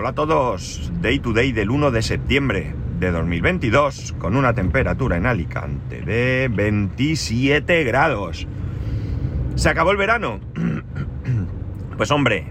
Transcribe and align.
Hola 0.00 0.08
a 0.08 0.14
todos, 0.14 0.90
Day 1.02 1.18
to 1.18 1.34
Day 1.34 1.52
del 1.52 1.68
1 1.68 1.90
de 1.90 2.00
septiembre 2.00 2.74
de 2.98 3.10
2022 3.10 4.14
con 4.18 4.34
una 4.34 4.54
temperatura 4.54 5.18
en 5.18 5.26
Alicante 5.26 6.00
de 6.00 6.48
27 6.50 7.84
grados. 7.84 8.46
¿Se 9.56 9.68
acabó 9.68 9.90
el 9.90 9.98
verano? 9.98 10.40
Pues 11.98 12.10
hombre, 12.12 12.50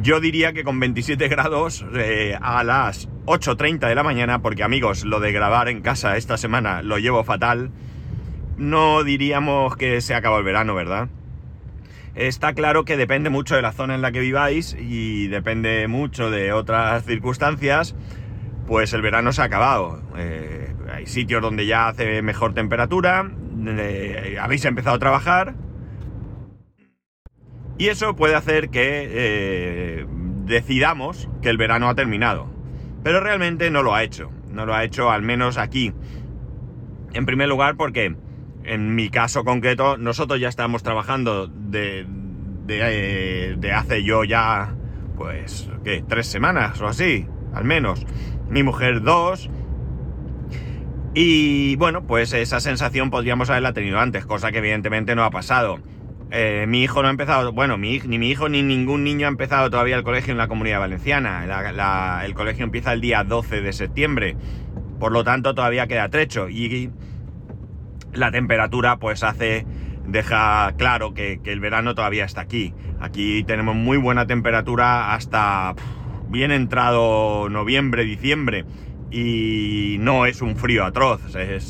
yo 0.00 0.20
diría 0.20 0.52
que 0.52 0.62
con 0.62 0.78
27 0.78 1.26
grados 1.26 1.84
eh, 1.96 2.38
a 2.40 2.62
las 2.62 3.08
8.30 3.24 3.88
de 3.88 3.94
la 3.96 4.04
mañana, 4.04 4.42
porque 4.42 4.62
amigos, 4.62 5.04
lo 5.04 5.18
de 5.18 5.32
grabar 5.32 5.68
en 5.68 5.82
casa 5.82 6.16
esta 6.16 6.36
semana 6.36 6.82
lo 6.82 6.98
llevo 6.98 7.24
fatal, 7.24 7.72
no 8.56 9.02
diríamos 9.02 9.76
que 9.76 10.00
se 10.00 10.14
acabó 10.14 10.38
el 10.38 10.44
verano, 10.44 10.76
¿verdad? 10.76 11.08
Está 12.16 12.54
claro 12.54 12.86
que 12.86 12.96
depende 12.96 13.28
mucho 13.28 13.56
de 13.56 13.62
la 13.62 13.72
zona 13.72 13.94
en 13.94 14.00
la 14.00 14.10
que 14.10 14.20
viváis 14.20 14.74
y 14.80 15.28
depende 15.28 15.86
mucho 15.86 16.30
de 16.30 16.50
otras 16.54 17.04
circunstancias, 17.04 17.94
pues 18.66 18.94
el 18.94 19.02
verano 19.02 19.32
se 19.32 19.42
ha 19.42 19.44
acabado. 19.44 20.00
Eh, 20.16 20.74
hay 20.90 21.04
sitios 21.04 21.42
donde 21.42 21.66
ya 21.66 21.88
hace 21.88 22.22
mejor 22.22 22.54
temperatura, 22.54 23.30
eh, 23.66 24.38
habéis 24.40 24.64
empezado 24.64 24.96
a 24.96 24.98
trabajar 24.98 25.56
y 27.76 27.88
eso 27.88 28.16
puede 28.16 28.34
hacer 28.34 28.70
que 28.70 29.06
eh, 29.10 30.06
decidamos 30.46 31.28
que 31.42 31.50
el 31.50 31.58
verano 31.58 31.90
ha 31.90 31.94
terminado. 31.94 32.48
Pero 33.02 33.20
realmente 33.20 33.70
no 33.70 33.82
lo 33.82 33.94
ha 33.94 34.02
hecho. 34.02 34.30
No 34.50 34.64
lo 34.64 34.74
ha 34.74 34.84
hecho 34.84 35.10
al 35.10 35.20
menos 35.20 35.58
aquí. 35.58 35.92
En 37.12 37.26
primer 37.26 37.48
lugar 37.48 37.76
porque 37.76 38.16
en 38.66 38.94
mi 38.94 39.08
caso 39.10 39.44
concreto 39.44 39.96
nosotros 39.96 40.40
ya 40.40 40.48
estamos 40.48 40.82
trabajando 40.82 41.46
de, 41.46 42.06
de, 42.66 43.56
de 43.58 43.72
hace 43.72 44.02
yo 44.02 44.24
ya 44.24 44.74
pues 45.16 45.68
¿qué? 45.82 46.04
tres 46.06 46.26
semanas 46.26 46.80
o 46.80 46.86
así, 46.86 47.26
al 47.54 47.64
menos. 47.64 48.06
Mi 48.48 48.62
mujer 48.62 49.02
dos. 49.02 49.50
Y 51.14 51.76
bueno, 51.76 52.06
pues 52.06 52.32
esa 52.34 52.60
sensación 52.60 53.10
podríamos 53.10 53.48
haberla 53.48 53.72
tenido 53.72 53.98
antes, 53.98 54.26
cosa 54.26 54.52
que 54.52 54.58
evidentemente 54.58 55.14
no 55.14 55.24
ha 55.24 55.30
pasado. 55.30 55.78
Eh, 56.30 56.66
mi 56.68 56.82
hijo 56.82 57.00
no 57.02 57.08
ha 57.08 57.10
empezado, 57.10 57.52
bueno, 57.52 57.78
mi, 57.78 58.00
ni 58.00 58.18
mi 58.18 58.28
hijo 58.28 58.48
ni 58.48 58.62
ningún 58.62 59.04
niño 59.04 59.26
ha 59.26 59.30
empezado 59.30 59.70
todavía 59.70 59.96
el 59.96 60.02
colegio 60.02 60.32
en 60.32 60.38
la 60.38 60.48
comunidad 60.48 60.80
valenciana. 60.80 61.44
el 62.24 62.34
colegio 62.34 62.64
empieza 62.64 62.92
el 62.92 63.00
día 63.00 63.24
12 63.24 63.62
de 63.62 63.72
septiembre, 63.72 64.36
por 64.98 65.12
lo 65.12 65.24
tanto 65.24 65.54
todavía 65.54 65.86
queda 65.86 66.08
trecho 66.08 66.48
y 66.48 66.90
la 68.16 68.30
temperatura 68.30 68.96
pues 68.96 69.22
hace, 69.22 69.66
deja 70.06 70.72
claro 70.76 71.14
que, 71.14 71.40
el 71.44 71.60
verano 71.60 71.94
todavía 71.94 72.24
está 72.24 72.42
aquí. 72.42 72.74
Aquí 73.00 73.44
tenemos 73.44 73.74
muy 73.74 73.98
buena 73.98 74.26
temperatura 74.26 75.14
hasta 75.14 75.74
bien 76.28 76.50
entrado 76.50 77.48
noviembre, 77.48 78.04
diciembre 78.04 78.64
y 79.10 79.96
no 80.00 80.26
es 80.26 80.42
un 80.42 80.56
frío 80.56 80.84
atroz, 80.84 81.20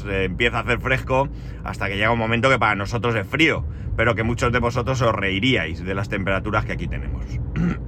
empieza 0.09 0.59
a 0.59 0.61
hacer 0.61 0.81
fresco 0.81 1.29
hasta 1.65 1.89
que 1.89 1.97
llega 1.97 2.11
un 2.11 2.19
momento 2.19 2.49
que 2.49 2.59
para 2.59 2.75
nosotros 2.75 3.15
es 3.15 3.27
frío 3.27 3.67
pero 3.97 4.15
que 4.15 4.23
muchos 4.23 4.53
de 4.53 4.59
vosotros 4.59 5.01
os 5.03 5.13
reiríais 5.13 5.85
de 5.85 5.95
las 5.95 6.09
temperaturas 6.09 6.65
que 6.65 6.73
aquí 6.73 6.87
tenemos. 6.87 7.25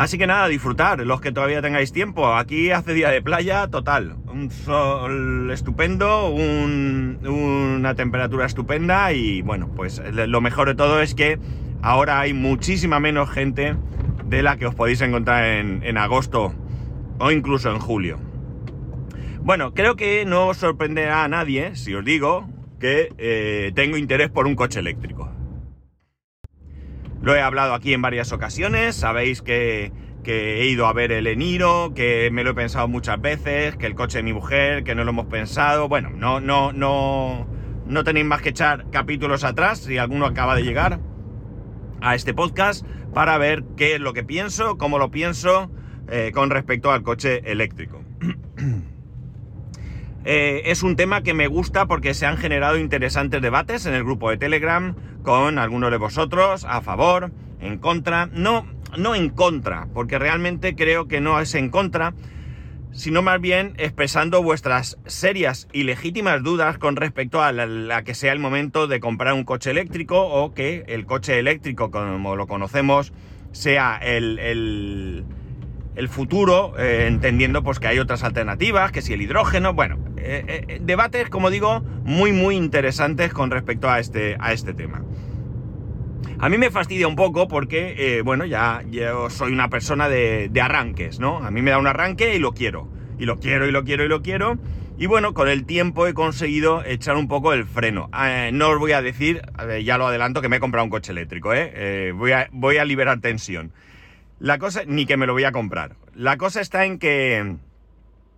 Así 0.00 0.16
que 0.16 0.26
nada, 0.26 0.48
disfrutar, 0.48 0.98
los 1.00 1.20
que 1.20 1.30
todavía 1.30 1.60
tengáis 1.60 1.92
tiempo. 1.92 2.34
Aquí 2.34 2.70
hace 2.70 2.94
día 2.94 3.10
de 3.10 3.20
playa 3.20 3.68
total. 3.68 4.16
Un 4.32 4.50
sol 4.50 5.50
estupendo, 5.50 6.30
una 6.30 7.94
temperatura 7.94 8.46
estupenda 8.46 9.12
y 9.12 9.42
bueno, 9.42 9.70
pues 9.76 10.00
lo 10.10 10.40
mejor 10.40 10.68
de 10.68 10.74
todo 10.74 11.02
es 11.02 11.14
que 11.14 11.38
ahora 11.82 12.18
hay 12.18 12.32
muchísima 12.32 12.98
menos 12.98 13.28
gente 13.28 13.76
de 14.24 14.42
la 14.42 14.56
que 14.56 14.64
os 14.64 14.74
podéis 14.74 15.02
encontrar 15.02 15.44
en, 15.44 15.98
agosto 15.98 16.54
o 17.18 17.30
incluso 17.30 17.70
en 17.70 17.78
julio. 17.78 18.18
Bueno, 19.42 19.74
creo 19.74 19.96
que 19.96 20.24
no 20.24 20.46
os 20.46 20.56
sorprenderá 20.56 21.24
a 21.24 21.28
nadie 21.28 21.76
si 21.76 21.94
os 21.94 22.06
digo 22.06 22.48
que 22.78 23.12
eh, 23.18 23.70
tengo 23.74 23.98
interés 23.98 24.30
por 24.30 24.46
un 24.46 24.54
coche 24.54 24.80
eléctrico. 24.80 25.29
Lo 27.22 27.34
he 27.34 27.42
hablado 27.42 27.74
aquí 27.74 27.92
en 27.92 28.00
varias 28.00 28.32
ocasiones, 28.32 28.96
sabéis 28.96 29.42
que, 29.42 29.92
he 30.24 30.66
ido 30.66 30.86
a 30.86 30.92
ver 30.92 31.12
el 31.12 31.26
Eniro, 31.26 31.92
que 31.94 32.30
me 32.32 32.44
lo 32.44 32.50
he 32.50 32.54
pensado 32.54 32.88
muchas 32.88 33.20
veces, 33.20 33.76
que 33.76 33.86
el 33.86 33.94
coche 33.94 34.18
de 34.18 34.22
mi 34.22 34.32
mujer, 34.32 34.84
que 34.84 34.94
no 34.94 35.04
lo 35.04 35.10
hemos 35.10 35.26
pensado. 35.26 35.88
Bueno, 35.88 36.10
no, 36.10 36.40
no, 36.40 36.72
no, 36.72 37.46
no 37.86 38.04
tenéis 38.04 38.26
más 38.26 38.40
que 38.40 38.50
echar 38.50 38.88
capítulos 38.90 39.44
atrás 39.44 39.80
si 39.80 39.98
alguno 39.98 40.24
acaba 40.24 40.54
de 40.54 40.62
llegar 40.62 41.00
a 42.00 42.14
este 42.14 42.32
podcast 42.32 42.86
para 43.12 43.36
ver 43.38 43.64
qué 43.76 43.96
es 43.96 44.00
lo 44.00 44.12
que 44.12 44.24
pienso, 44.24 44.78
cómo 44.78 44.98
lo 44.98 45.10
pienso 45.10 45.70
eh, 46.08 46.30
con 46.32 46.48
respecto 46.48 46.90
al 46.90 47.02
coche 47.02 47.42
eléctrico. 47.50 47.99
Eh, 50.24 50.62
es 50.66 50.82
un 50.82 50.96
tema 50.96 51.22
que 51.22 51.32
me 51.32 51.46
gusta 51.46 51.86
porque 51.86 52.12
se 52.12 52.26
han 52.26 52.36
generado 52.36 52.76
interesantes 52.76 53.40
debates 53.40 53.86
en 53.86 53.94
el 53.94 54.04
grupo 54.04 54.28
de 54.30 54.36
Telegram 54.36 54.94
con 55.22 55.58
algunos 55.58 55.90
de 55.90 55.96
vosotros 55.96 56.66
a 56.68 56.82
favor, 56.82 57.32
en 57.60 57.78
contra. 57.78 58.26
No, 58.26 58.66
no 58.98 59.14
en 59.14 59.30
contra, 59.30 59.88
porque 59.94 60.18
realmente 60.18 60.74
creo 60.74 61.08
que 61.08 61.20
no 61.20 61.40
es 61.40 61.54
en 61.54 61.70
contra, 61.70 62.12
sino 62.92 63.22
más 63.22 63.40
bien 63.40 63.74
expresando 63.78 64.42
vuestras 64.42 64.98
serias 65.06 65.68
y 65.72 65.84
legítimas 65.84 66.42
dudas 66.42 66.76
con 66.76 66.96
respecto 66.96 67.42
a 67.42 67.52
la, 67.52 68.02
que 68.02 68.14
sea 68.14 68.32
el 68.32 68.40
momento 68.40 68.88
de 68.88 69.00
comprar 69.00 69.32
un 69.32 69.44
coche 69.44 69.70
eléctrico 69.70 70.20
o 70.20 70.52
que 70.52 70.84
el 70.88 71.06
coche 71.06 71.38
eléctrico, 71.38 71.90
como 71.90 72.36
lo 72.36 72.46
conocemos, 72.46 73.12
sea 73.52 73.96
el, 73.96 74.38
el 74.38 75.24
futuro, 76.08 76.74
eh, 76.78 77.06
entendiendo 77.06 77.62
pues 77.62 77.78
que 77.78 77.88
hay 77.88 77.98
otras 77.98 78.22
alternativas, 78.22 78.92
que 78.92 79.02
si 79.02 79.12
el 79.12 79.22
hidrógeno, 79.22 79.74
bueno, 79.74 79.98
eh, 80.16 80.64
eh, 80.68 80.78
debates, 80.82 81.28
como 81.28 81.50
digo, 81.50 81.80
muy 82.04 82.32
muy 82.32 82.56
interesantes 82.56 83.32
con 83.32 83.50
respecto 83.50 83.90
a 83.90 83.98
este, 83.98 84.36
a 84.40 84.52
este 84.52 84.74
tema. 84.74 85.02
A 86.38 86.48
mí 86.48 86.58
me 86.58 86.70
fastidia 86.70 87.06
un 87.06 87.16
poco 87.16 87.48
porque, 87.48 88.22
bueno, 88.24 88.46
ya 88.46 88.82
yo 88.88 89.28
soy 89.28 89.52
una 89.52 89.68
persona 89.68 90.08
de, 90.08 90.50
arranques, 90.62 91.20
¿no? 91.20 91.38
A 91.38 91.50
mí 91.50 91.60
me 91.60 91.70
da 91.70 91.78
un 91.78 91.86
arranque 91.86 92.34
y 92.34 92.38
lo 92.38 92.52
quiero. 92.52 92.88
Y 93.18 93.26
lo 93.26 93.38
quiero, 93.38 93.68
y 93.68 93.72
lo 93.72 93.84
quiero, 93.84 94.04
y 94.04 94.08
lo 94.08 94.22
quiero. 94.22 94.58
Y 94.96 95.04
bueno, 95.04 95.34
con 95.34 95.48
el 95.48 95.66
tiempo 95.66 96.06
he 96.06 96.14
conseguido 96.14 96.82
echar 96.82 97.16
un 97.16 97.28
poco 97.28 97.52
el 97.52 97.66
freno. 97.66 98.08
no 98.52 98.70
os 98.70 98.78
voy 98.78 98.92
a 98.92 99.02
decir, 99.02 99.42
ya 99.84 99.98
lo 99.98 100.06
adelanto, 100.06 100.40
que 100.40 100.48
me 100.48 100.56
he 100.56 100.60
comprado 100.60 100.84
un 100.84 100.90
coche 100.90 101.12
eléctrico, 101.12 101.52
¿eh? 101.52 102.12
voy, 102.16 102.32
a, 102.32 102.48
voy 102.52 102.78
a 102.78 102.86
liberar 102.86 103.20
tensión. 103.20 103.72
La 104.40 104.58
cosa, 104.58 104.82
ni 104.86 105.04
que 105.04 105.18
me 105.18 105.26
lo 105.26 105.34
voy 105.34 105.44
a 105.44 105.52
comprar. 105.52 105.96
La 106.14 106.38
cosa 106.38 106.62
está 106.62 106.86
en 106.86 106.98
que, 106.98 107.56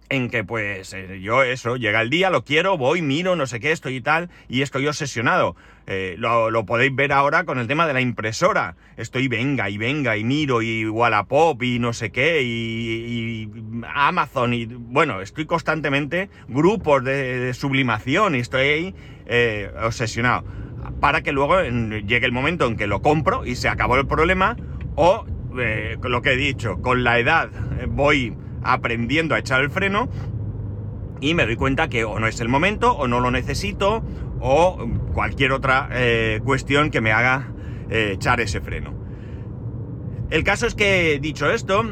en 0.08 0.30
que 0.30 0.42
pues 0.42 0.92
eh, 0.94 1.20
yo 1.22 1.44
eso, 1.44 1.76
llega 1.76 2.02
el 2.02 2.10
día, 2.10 2.28
lo 2.28 2.44
quiero, 2.44 2.76
voy, 2.76 3.02
miro, 3.02 3.36
no 3.36 3.46
sé 3.46 3.60
qué, 3.60 3.70
estoy 3.70 3.96
y 3.96 4.00
tal, 4.00 4.28
y 4.48 4.62
estoy 4.62 4.88
obsesionado. 4.88 5.54
Eh, 5.86 6.16
lo, 6.18 6.66
podéis 6.66 6.92
ver 6.94 7.12
ahora 7.12 7.44
con 7.44 7.60
el 7.60 7.68
tema 7.68 7.86
de 7.86 7.92
la 7.92 8.00
impresora. 8.00 8.74
Estoy 8.96 9.28
venga 9.28 9.70
y 9.70 9.78
venga 9.78 10.16
y 10.16 10.24
miro 10.24 10.60
y 10.60 10.88
Wallapop 10.88 11.62
y 11.62 11.78
no 11.78 11.92
sé 11.92 12.10
qué 12.10 12.42
y, 12.42 13.48
Amazon 13.94 14.54
y 14.54 14.66
bueno, 14.66 15.20
estoy 15.20 15.46
constantemente 15.46 16.30
grupos 16.48 17.04
de, 17.04 17.54
sublimación 17.54 18.34
y 18.34 18.40
estoy 18.40 18.60
ahí 18.60 18.94
eh, 19.26 19.70
obsesionado. 19.84 20.44
Para 21.00 21.22
que 21.22 21.30
luego 21.30 21.62
llegue 21.62 22.26
el 22.26 22.32
momento 22.32 22.66
en 22.66 22.76
que 22.76 22.88
lo 22.88 23.02
compro 23.02 23.46
y 23.46 23.54
se 23.54 23.68
acabó 23.68 23.96
el 23.96 24.06
problema 24.08 24.56
o 24.96 25.26
eh, 25.58 25.96
lo 26.02 26.22
que 26.22 26.32
he 26.32 26.36
dicho, 26.36 26.80
con 26.80 27.04
la 27.04 27.18
edad 27.18 27.50
eh, 27.78 27.86
voy 27.88 28.36
aprendiendo 28.62 29.34
a 29.34 29.38
echar 29.38 29.60
el 29.62 29.70
freno 29.70 30.08
y 31.20 31.34
me 31.34 31.44
doy 31.46 31.56
cuenta 31.56 31.88
que 31.88 32.04
o 32.04 32.18
no 32.18 32.26
es 32.26 32.40
el 32.40 32.48
momento, 32.48 32.92
o 32.92 33.06
no 33.06 33.20
lo 33.20 33.30
necesito, 33.30 34.02
o 34.40 34.88
cualquier 35.12 35.52
otra 35.52 35.88
eh, 35.92 36.40
cuestión 36.44 36.90
que 36.90 37.00
me 37.00 37.12
haga 37.12 37.48
echar 37.90 38.40
ese 38.40 38.62
freno. 38.62 38.94
El 40.30 40.44
caso 40.44 40.66
es 40.66 40.74
que, 40.74 41.18
dicho 41.20 41.50
esto, 41.50 41.84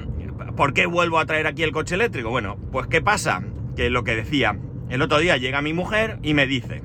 ¿por 0.56 0.72
qué 0.72 0.86
vuelvo 0.86 1.18
a 1.18 1.26
traer 1.26 1.46
aquí 1.46 1.62
el 1.62 1.72
coche 1.72 1.94
eléctrico? 1.94 2.30
Bueno, 2.30 2.56
pues 2.72 2.86
¿qué 2.86 3.02
pasa? 3.02 3.42
Que 3.76 3.90
lo 3.90 4.02
que 4.02 4.16
decía, 4.16 4.58
el 4.88 5.02
otro 5.02 5.18
día 5.18 5.36
llega 5.36 5.60
mi 5.60 5.74
mujer 5.74 6.18
y 6.22 6.32
me 6.32 6.46
dice, 6.46 6.82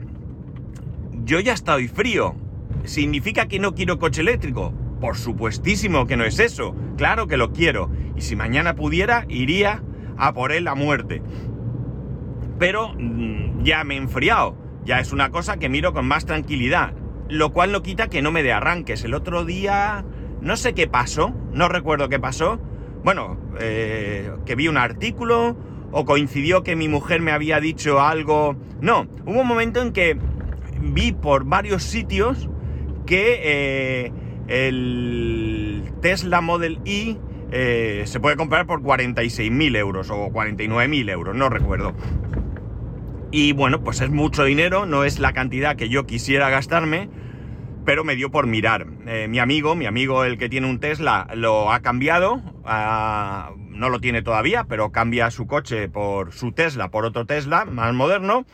yo 1.23 1.39
ya 1.39 1.53
estoy 1.53 1.87
frío, 1.87 2.35
¿significa 2.83 3.47
que 3.47 3.59
no 3.59 3.73
quiero 3.73 3.99
coche 3.99 4.19
eléctrico? 4.19 4.73
Por 5.05 5.17
supuestísimo 5.17 6.07
que 6.07 6.17
no 6.17 6.25
es 6.25 6.39
eso. 6.39 6.75
Claro 6.97 7.27
que 7.27 7.37
lo 7.37 7.53
quiero. 7.53 7.91
Y 8.15 8.21
si 8.21 8.35
mañana 8.35 8.73
pudiera, 8.73 9.25
iría 9.29 9.83
a 10.17 10.33
por 10.33 10.51
él 10.51 10.67
a 10.67 10.73
muerte. 10.73 11.21
Pero 12.57 12.95
mm, 12.97 13.61
ya 13.61 13.83
me 13.83 13.93
he 13.93 13.97
enfriado. 13.97 14.57
Ya 14.83 14.99
es 14.99 15.11
una 15.11 15.29
cosa 15.29 15.57
que 15.57 15.69
miro 15.69 15.93
con 15.93 16.07
más 16.07 16.25
tranquilidad. 16.25 16.95
Lo 17.29 17.53
cual 17.53 17.71
no 17.71 17.83
quita 17.83 18.07
que 18.07 18.23
no 18.23 18.31
me 18.31 18.41
dé 18.41 18.51
arranques. 18.51 19.03
El 19.03 19.13
otro 19.13 19.45
día... 19.45 20.03
No 20.41 20.57
sé 20.57 20.73
qué 20.73 20.87
pasó. 20.87 21.35
No 21.53 21.69
recuerdo 21.69 22.09
qué 22.09 22.19
pasó. 22.19 22.59
Bueno, 23.03 23.37
eh, 23.59 24.31
que 24.47 24.55
vi 24.55 24.69
un 24.69 24.77
artículo 24.77 25.55
o 25.91 26.03
coincidió 26.05 26.63
que 26.63 26.75
mi 26.75 26.87
mujer 26.87 27.21
me 27.21 27.31
había 27.31 27.59
dicho 27.59 28.01
algo. 28.01 28.55
No, 28.81 29.05
hubo 29.23 29.41
un 29.41 29.47
momento 29.47 29.83
en 29.83 29.93
que 29.93 30.17
vi 30.81 31.11
por 31.11 31.45
varios 31.45 31.83
sitios 31.83 32.49
que 33.05 33.41
eh, 33.43 34.11
el 34.47 35.83
Tesla 36.01 36.41
Model 36.41 36.79
Y 36.85 37.17
eh, 37.51 38.03
se 38.05 38.19
puede 38.19 38.35
comprar 38.35 38.65
por 38.65 38.81
46.000 38.81 39.77
euros 39.77 40.09
o 40.09 40.27
49.000 40.29 41.09
euros, 41.09 41.35
no 41.35 41.49
recuerdo. 41.49 41.93
Y 43.31 43.53
bueno, 43.53 43.83
pues 43.83 44.01
es 44.01 44.09
mucho 44.09 44.43
dinero, 44.43 44.85
no 44.85 45.03
es 45.03 45.19
la 45.19 45.33
cantidad 45.33 45.75
que 45.75 45.89
yo 45.89 46.05
quisiera 46.05 46.49
gastarme, 46.49 47.09
pero 47.83 48.03
me 48.03 48.15
dio 48.15 48.31
por 48.31 48.47
mirar. 48.47 48.87
Eh, 49.07 49.27
mi 49.29 49.39
amigo, 49.39 49.75
mi 49.75 49.85
amigo 49.85 50.23
el 50.23 50.37
que 50.37 50.49
tiene 50.49 50.69
un 50.69 50.79
Tesla, 50.79 51.27
lo 51.35 51.71
ha 51.71 51.81
cambiado, 51.81 52.41
no 52.65 53.89
lo 53.89 53.99
tiene 53.99 54.21
todavía, 54.21 54.65
pero 54.65 54.91
cambia 54.91 55.29
su 55.31 55.47
coche 55.47 55.89
por 55.89 56.33
su 56.33 56.51
Tesla, 56.51 56.89
por 56.89 57.05
otro 57.05 57.25
Tesla 57.25 57.65
más 57.65 57.93
moderno. 57.93 58.45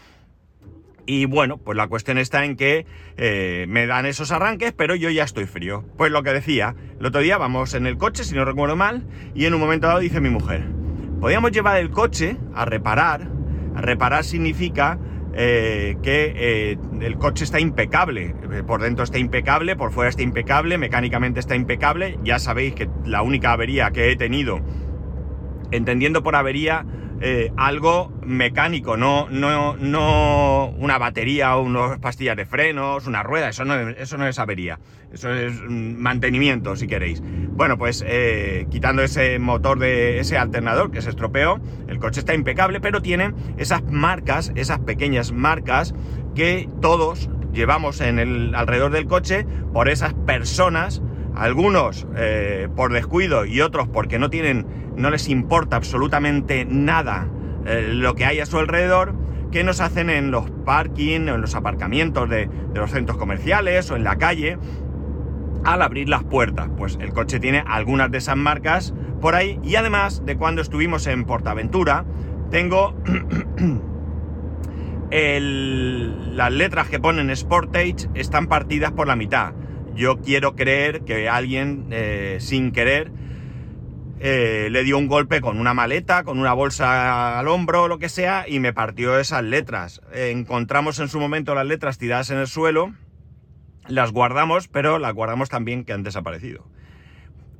Y 1.12 1.26
bueno, 1.26 1.58
pues 1.58 1.76
la 1.76 1.90
cuestión 1.90 2.18
está 2.18 2.46
en 2.46 2.56
que 2.56 2.86
eh, 3.18 3.66
me 3.68 3.86
dan 3.86 4.06
esos 4.06 4.32
arranques, 4.32 4.72
pero 4.72 4.96
yo 4.96 5.10
ya 5.10 5.26
estoy 5.26 5.44
frío. 5.44 5.84
Pues 5.98 6.10
lo 6.10 6.24
que 6.24 6.32
decía, 6.32 6.74
el 7.02 7.06
otro 7.06 7.20
día 7.20 7.38
vamos 7.38 7.74
en 7.74 7.86
el 7.86 7.98
coche, 7.98 8.24
si 8.24 8.34
no 8.34 8.46
recuerdo 8.46 8.78
mal, 8.78 9.06
y 9.36 9.44
en 9.44 9.54
un 9.54 9.60
momento 9.60 9.88
dado 9.88 10.00
dice 10.00 10.22
mi 10.22 10.30
mujer, 10.30 10.64
podríamos 11.20 11.52
llevar 11.52 11.82
el 11.82 11.90
coche 11.90 12.38
a 12.56 12.64
reparar. 12.64 13.28
Reparar 13.76 14.24
significa 14.24 15.00
eh, 15.34 15.98
que 16.02 16.32
eh, 16.34 16.78
el 17.02 17.18
coche 17.18 17.44
está 17.44 17.60
impecable. 17.60 18.34
Por 18.66 18.82
dentro 18.82 19.04
está 19.04 19.20
impecable, 19.20 19.76
por 19.76 19.92
fuera 19.92 20.10
está 20.10 20.22
impecable, 20.22 20.78
mecánicamente 20.78 21.42
está 21.42 21.58
impecable. 21.58 22.20
Ya 22.24 22.40
sabéis 22.40 22.74
que 22.74 22.88
la 23.04 23.22
única 23.22 23.52
avería 23.52 23.92
que 23.92 24.14
he 24.14 24.16
tenido, 24.16 24.62
entendiendo 25.72 26.24
por 26.24 26.38
avería, 26.38 26.86
eh, 27.22 27.52
algo 27.56 28.12
mecánico, 28.26 28.98
no, 28.98 29.30
no, 29.30 29.76
no 29.78 30.74
una 30.78 30.98
batería 30.98 31.56
o 31.56 31.62
unas 31.62 32.00
pastillas 32.00 32.36
de 32.36 32.46
frenos, 32.46 33.06
una 33.06 33.22
rueda, 33.22 33.50
eso 33.50 33.64
no, 33.64 33.76
eso 33.76 34.18
no 34.18 34.28
es 34.28 34.40
avería, 34.40 34.80
eso 35.14 35.32
es 35.32 35.54
mm, 35.54 35.98
mantenimiento 35.98 36.76
si 36.76 36.88
queréis. 36.88 37.22
Bueno, 37.24 37.78
pues 37.78 38.04
eh, 38.08 38.66
quitando 38.72 39.04
ese 39.04 39.38
motor 39.38 39.78
de 39.78 40.20
ese 40.20 40.38
alternador 40.38 40.90
que 40.90 41.02
se 41.02 41.12
estropeó, 41.12 41.60
el 41.88 42.00
coche 42.00 42.22
está 42.22 42.34
impecable, 42.34 42.82
pero 42.82 43.02
tiene 43.02 43.34
esas 43.58 43.84
marcas, 43.84 44.52
esas 44.56 44.80
pequeñas 44.80 45.32
marcas 45.32 45.94
que 46.34 46.68
todos 46.82 47.30
llevamos 47.54 48.02
en 48.02 48.18
el 48.18 48.56
alrededor 48.56 48.92
del 48.92 49.06
coche 49.06 49.46
por 49.74 49.90
esas 49.90 50.14
personas 50.14 51.02
algunos 51.36 52.08
eh, 52.18 52.68
por 52.76 52.92
descuido 52.92 53.46
y 53.46 53.62
otros 53.62 53.88
porque 53.88 54.20
no 54.20 54.30
tienen, 54.30 54.66
no 54.96 55.10
les 55.10 55.30
importa 55.30 55.76
absolutamente 55.76 56.66
nada 56.66 57.28
eh, 57.66 57.92
lo 57.94 58.16
que 58.16 58.26
hay 58.26 58.40
a 58.40 58.46
su 58.46 58.58
alrededor, 58.58 59.14
que 59.52 59.64
nos 59.64 59.82
hacen 59.82 60.10
en 60.10 60.32
los 60.32 60.50
parking 60.66 61.28
o 61.28 61.36
en 61.36 61.42
los 61.42 61.56
aparcamientos 61.56 62.30
de, 62.30 62.48
de 62.48 62.80
los 62.80 62.92
centros 62.92 63.18
comerciales 63.18 63.92
o 63.92 63.96
en 63.96 64.04
la 64.04 64.18
calle 64.18 64.58
al 65.64 65.82
abrir 65.82 66.10
las 66.10 66.24
puertas. 66.24 66.70
Pues 66.78 66.98
el 67.02 67.14
coche 67.14 67.40
tiene 67.40 67.64
algunas 67.68 68.10
de 68.12 68.20
esas 68.20 68.38
marcas 68.38 68.94
por 69.20 69.36
ahí 69.36 69.60
y 69.64 69.76
además 69.76 70.26
de 70.26 70.38
cuando 70.38 70.62
estuvimos 70.62 71.06
en 71.08 71.26
Portaventura, 71.26 72.06
tengo 72.50 72.96
el, 75.12 76.38
las 76.38 76.52
letras 76.52 76.88
que 76.88 77.00
ponen 77.00 77.36
Sportage 77.36 78.10
están 78.16 78.48
partidas 78.48 78.92
por 78.92 79.08
la 79.08 79.16
mitad 79.16 79.54
yo 79.96 80.22
quiero 80.22 80.56
creer 80.56 81.02
que 81.02 81.30
alguien, 81.30 81.88
eh, 81.92 82.38
sin 82.40 82.72
querer, 82.72 83.12
eh, 84.24 84.70
le 84.70 84.84
dio 84.84 85.00
un 85.00 85.08
golpe 85.08 85.42
con 85.42 85.60
una 85.60 85.74
maleta, 85.74 86.24
con 86.24 86.38
una 86.38 86.54
bolsa 86.54 87.40
al 87.40 87.48
hombro 87.48 87.84
o 87.84 87.88
lo 87.88 87.98
que 87.98 88.08
sea, 88.08 88.46
y 88.48 88.60
me 88.60 88.72
partió 88.72 89.18
esas 89.18 89.44
letras. 89.44 90.00
encontramos 90.14 91.00
en 91.00 91.08
su 91.08 91.20
momento 91.20 91.56
las 91.56 91.66
letras 91.66 91.98
tiradas 91.98 92.30
en 92.30 92.38
el 92.38 92.48
suelo, 92.48 92.94
las 93.88 94.12
guardamos, 94.12 94.68
pero 94.68 95.00
las 95.00 95.14
guardamos 95.14 95.50
también 95.50 95.86
que 95.86 95.94
han 95.94 96.04
desaparecido. 96.04 96.68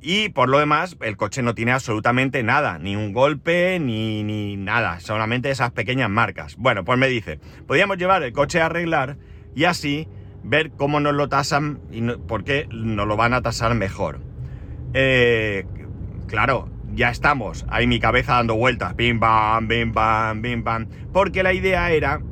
Y 0.00 0.28
por 0.30 0.48
lo 0.48 0.58
demás, 0.58 0.96
el 1.00 1.16
coche 1.16 1.42
no 1.42 1.54
tiene 1.54 1.72
absolutamente 1.72 2.42
nada, 2.42 2.78
ni 2.78 2.96
un 2.96 3.12
golpe, 3.12 3.78
ni, 3.80 4.22
ni 4.22 4.56
nada, 4.56 5.00
solamente 5.00 5.50
esas 5.50 5.70
pequeñas 5.72 6.10
marcas. 6.10 6.56
Bueno, 6.56 6.84
pues 6.84 6.98
me 6.98 7.08
dice, 7.08 7.40
podríamos 7.66 7.98
llevar 7.98 8.22
el 8.22 8.32
coche 8.32 8.60
a 8.60 8.66
arreglar 8.66 9.16
y 9.54 9.64
así 9.64 10.08
ver 10.44 10.70
cómo 10.72 11.00
nos 11.00 11.14
lo 11.14 11.28
tasan 11.28 11.80
y 11.90 12.02
por 12.02 12.44
qué 12.44 12.68
nos 12.70 13.06
lo 13.06 13.16
van 13.16 13.34
a 13.34 13.42
tasar 13.42 13.74
mejor. 13.74 14.20
Eh, 14.94 15.66
claro, 16.32 16.70
ya 16.94 17.10
estamos, 17.10 17.66
ahí 17.68 17.86
mi 17.86 18.00
cabeza 18.00 18.36
dando 18.36 18.54
vueltas, 18.54 18.96
bim 18.96 19.20
bam, 19.20 19.68
bim 19.68 19.92
bam, 19.92 20.40
bim 20.40 20.64
bam, 20.64 20.88
porque 21.12 21.42
la 21.42 21.52
idea 21.52 21.90
era, 21.90 22.22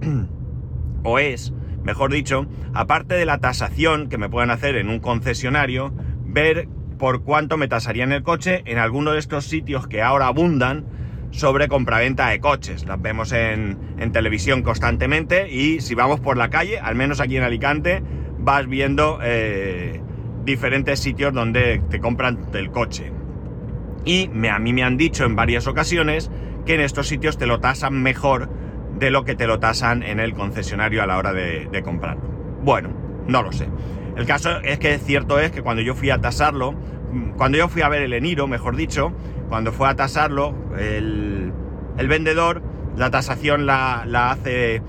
o 1.04 1.18
es, 1.18 1.52
mejor 1.84 2.10
dicho, 2.10 2.46
aparte 2.72 3.14
de 3.14 3.26
la 3.26 3.36
tasación 3.36 4.08
que 4.08 4.16
me 4.16 4.30
puedan 4.30 4.50
hacer 4.50 4.76
en 4.76 4.88
un 4.88 5.00
concesionario, 5.00 5.92
ver 6.24 6.66
por 6.98 7.24
cuánto 7.24 7.58
me 7.58 7.68
tasarían 7.68 8.10
el 8.12 8.22
coche 8.22 8.62
en 8.64 8.78
alguno 8.78 9.12
de 9.12 9.18
estos 9.18 9.44
sitios 9.44 9.86
que 9.86 10.00
ahora 10.00 10.28
abundan, 10.28 10.86
sobre 11.30 11.68
compraventa 11.68 12.30
de 12.30 12.40
coches. 12.40 12.86
Las 12.86 13.02
vemos 13.02 13.32
en, 13.32 13.76
televisión 14.12 14.62
constantemente 14.62 15.50
y 15.50 15.82
si 15.82 15.94
vamos 15.94 16.20
por 16.20 16.38
la 16.38 16.48
calle, 16.48 16.78
al 16.78 16.94
menos 16.94 17.20
aquí 17.20 17.36
en 17.36 17.42
Alicante, 17.42 18.02
vas 18.38 18.66
viendo 18.66 19.18
eh, 19.22 20.00
diferentes 20.44 21.00
sitios 21.00 21.34
donde 21.34 21.82
te 21.90 22.00
compran 22.00 22.38
el 22.54 22.70
coche. 22.70 23.12
Y 24.06 24.30
a 24.48 24.58
mí 24.58 24.72
me 24.72 24.82
han 24.82 24.96
dicho 24.96 25.24
en 25.24 25.36
varias 25.36 25.66
ocasiones 25.66 26.30
que 26.64 26.74
en 26.74 26.80
estos 26.80 27.08
sitios 27.08 27.36
te 27.36 27.46
lo 27.46 27.60
tasan 27.60 28.02
mejor 28.02 28.48
de 28.98 29.10
lo 29.10 29.24
que 29.24 29.34
te 29.34 29.46
lo 29.46 29.58
tasan 29.58 30.02
en 30.02 30.20
el 30.20 30.32
concesionario 30.32 31.02
a 31.02 31.06
la 31.06 31.18
hora 31.18 31.34
de, 31.34 31.68
de 31.70 31.82
comprarlo. 31.82 32.22
Bueno, 32.62 32.88
no 33.26 33.42
lo 33.42 33.52
sé. 33.52 33.68
El 34.16 34.24
caso 34.24 34.60
es 34.62 34.78
que 34.78 34.98
cierto 34.98 35.38
es 35.38 35.50
que 35.50 35.60
cuando 35.60 35.82
yo 35.82 35.94
fui 35.94 36.08
a 36.08 36.18
tasarlo, 36.18 36.74
cuando 37.36 37.58
yo 37.58 37.68
fui 37.68 37.82
a 37.82 37.88
ver 37.88 38.02
el 38.02 38.12
Eniro, 38.14 38.46
mejor 38.46 38.76
dicho, 38.76 39.12
cuando 39.48 39.72
fue 39.72 39.88
a 39.88 39.94
tasarlo, 39.94 40.54
el, 40.78 41.52
vendedor, 42.08 42.62
la 42.96 43.10
tasación 43.10 43.66
la, 43.66 44.30
hace 44.30 44.82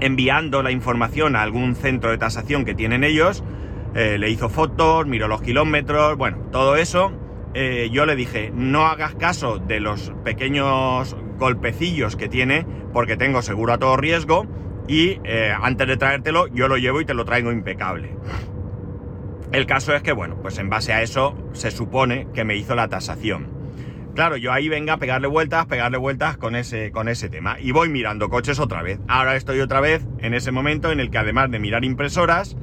enviando 0.00 0.62
la 0.62 0.70
información 0.70 1.36
a 1.36 1.42
algún 1.42 1.74
centro 1.74 2.10
de 2.10 2.18
tasación 2.18 2.64
que 2.64 2.74
tienen 2.74 3.04
ellos, 3.04 3.44
eh, 3.94 4.16
le 4.18 4.30
hizo 4.30 4.48
fotos, 4.48 5.06
miró 5.06 5.28
los 5.28 5.42
kilómetros, 5.42 6.16
bueno, 6.16 6.38
todo 6.50 6.76
eso. 6.76 7.12
Eh, 7.58 7.88
yo 7.90 8.04
le 8.04 8.16
dije, 8.16 8.52
no 8.54 8.84
hagas 8.84 9.14
caso 9.14 9.56
de 9.56 9.80
los 9.80 10.12
pequeños 10.24 11.16
golpecillos 11.38 12.14
que 12.14 12.28
tiene, 12.28 12.66
porque 12.92 13.16
tengo 13.16 13.40
seguro 13.40 13.72
a 13.72 13.78
todo 13.78 13.96
riesgo, 13.96 14.46
y 14.88 15.20
eh, 15.24 15.54
antes 15.58 15.88
de 15.88 15.96
traértelo, 15.96 16.48
yo 16.48 16.68
lo 16.68 16.76
llevo 16.76 17.00
y 17.00 17.06
te 17.06 17.14
lo 17.14 17.24
traigo 17.24 17.50
impecable. 17.50 18.14
El 19.52 19.64
caso 19.64 19.94
es 19.94 20.02
que, 20.02 20.12
bueno, 20.12 20.36
pues 20.42 20.58
en 20.58 20.68
base 20.68 20.92
a 20.92 21.00
eso 21.00 21.34
se 21.54 21.70
supone 21.70 22.28
que 22.34 22.44
me 22.44 22.56
hizo 22.56 22.74
la 22.74 22.88
tasación. 22.88 23.48
Claro, 24.14 24.36
yo 24.36 24.52
ahí 24.52 24.68
venga 24.68 24.92
a 24.92 24.98
pegarle 24.98 25.26
vueltas, 25.26 25.64
pegarle 25.64 25.96
vueltas 25.96 26.36
con 26.36 26.56
ese, 26.56 26.90
con 26.90 27.08
ese 27.08 27.30
tema. 27.30 27.56
Y 27.58 27.72
voy 27.72 27.88
mirando 27.88 28.28
coches 28.28 28.60
otra 28.60 28.82
vez. 28.82 29.00
Ahora 29.08 29.34
estoy 29.34 29.60
otra 29.60 29.80
vez 29.80 30.06
en 30.18 30.34
ese 30.34 30.52
momento 30.52 30.92
en 30.92 31.00
el 31.00 31.10
que 31.10 31.16
además 31.16 31.50
de 31.50 31.58
mirar 31.58 31.86
impresoras, 31.86 32.54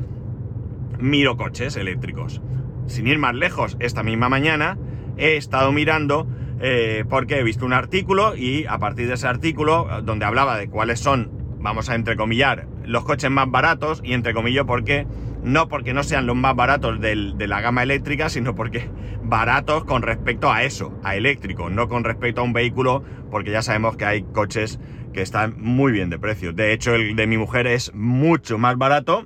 miro 0.99 1.35
coches 1.35 1.77
eléctricos. 1.77 2.43
Sin 2.87 3.07
ir 3.07 3.19
más 3.19 3.35
lejos, 3.35 3.77
esta 3.79 4.03
misma 4.03 4.29
mañana 4.29 4.77
he 5.17 5.37
estado 5.37 5.71
mirando 5.71 6.27
eh, 6.59 7.03
porque 7.09 7.39
he 7.39 7.43
visto 7.43 7.65
un 7.65 7.73
artículo 7.73 8.35
y 8.35 8.65
a 8.65 8.77
partir 8.77 9.07
de 9.07 9.15
ese 9.15 9.27
artículo, 9.27 9.87
donde 10.03 10.25
hablaba 10.25 10.57
de 10.57 10.69
cuáles 10.69 10.99
son, 10.99 11.29
vamos 11.59 11.89
a 11.89 11.95
entrecomillar, 11.95 12.67
los 12.85 13.03
coches 13.03 13.31
más 13.31 13.49
baratos, 13.49 14.01
y 14.03 14.13
entrecomillo 14.13 14.65
porque 14.65 15.07
no 15.43 15.67
porque 15.67 15.93
no 15.93 16.03
sean 16.03 16.25
los 16.25 16.35
más 16.35 16.55
baratos 16.55 17.01
de 17.01 17.47
la 17.47 17.61
gama 17.61 17.83
eléctrica, 17.83 18.29
sino 18.29 18.55
porque 18.55 18.89
baratos 19.23 19.83
con 19.83 20.01
respecto 20.01 20.51
a 20.51 20.63
eso, 20.63 20.97
a 21.03 21.15
eléctrico, 21.15 21.69
no 21.69 21.89
con 21.89 22.03
respecto 22.03 22.41
a 22.41 22.43
un 22.43 22.53
vehículo, 22.53 23.03
porque 23.29 23.51
ya 23.51 23.61
sabemos 23.61 23.97
que 23.97 24.05
hay 24.05 24.23
coches 24.23 24.79
que 25.11 25.21
están 25.21 25.55
muy 25.57 25.91
bien 25.91 26.09
de 26.09 26.17
precio. 26.17 26.53
De 26.53 26.73
hecho, 26.73 26.95
el 26.95 27.15
de 27.15 27.27
mi 27.27 27.37
mujer 27.37 27.67
es 27.67 27.93
mucho 27.93 28.57
más 28.57 28.77
barato 28.77 29.25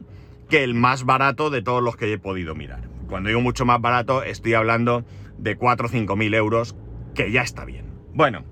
que 0.49 0.63
el 0.63 0.73
más 0.73 1.05
barato 1.05 1.49
de 1.49 1.61
todos 1.61 1.83
los 1.83 1.95
que 1.97 2.11
he 2.11 2.17
podido 2.17 2.55
mirar. 2.55 2.86
Cuando 3.07 3.29
digo 3.29 3.41
mucho 3.41 3.65
más 3.65 3.81
barato, 3.81 4.23
estoy 4.23 4.53
hablando 4.53 5.05
de 5.37 5.55
4 5.55 5.87
o 5.87 5.89
5 5.89 6.15
mil 6.15 6.33
euros, 6.33 6.75
que 7.15 7.31
ya 7.31 7.41
está 7.41 7.65
bien. 7.65 7.85
Bueno, 8.13 8.43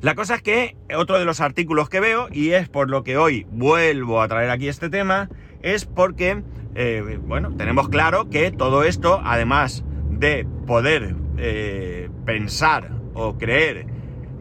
la 0.00 0.14
cosa 0.14 0.34
es 0.34 0.42
que 0.42 0.76
otro 0.94 1.18
de 1.18 1.24
los 1.24 1.40
artículos 1.40 1.88
que 1.88 2.00
veo, 2.00 2.28
y 2.30 2.50
es 2.50 2.68
por 2.68 2.90
lo 2.90 3.04
que 3.04 3.16
hoy 3.16 3.46
vuelvo 3.50 4.20
a 4.20 4.28
traer 4.28 4.50
aquí 4.50 4.68
este 4.68 4.90
tema, 4.90 5.30
es 5.62 5.86
porque, 5.86 6.42
eh, 6.74 7.18
bueno, 7.22 7.54
tenemos 7.56 7.88
claro 7.88 8.28
que 8.28 8.50
todo 8.50 8.84
esto, 8.84 9.20
además 9.24 9.84
de 10.10 10.46
poder 10.66 11.16
eh, 11.38 12.10
pensar 12.26 12.90
o 13.14 13.38
creer 13.38 13.86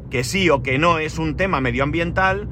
que 0.10 0.24
sí 0.24 0.50
o 0.50 0.62
que 0.62 0.78
no 0.78 1.00
es 1.00 1.18
un 1.18 1.38
tema 1.38 1.62
medioambiental, 1.62 2.50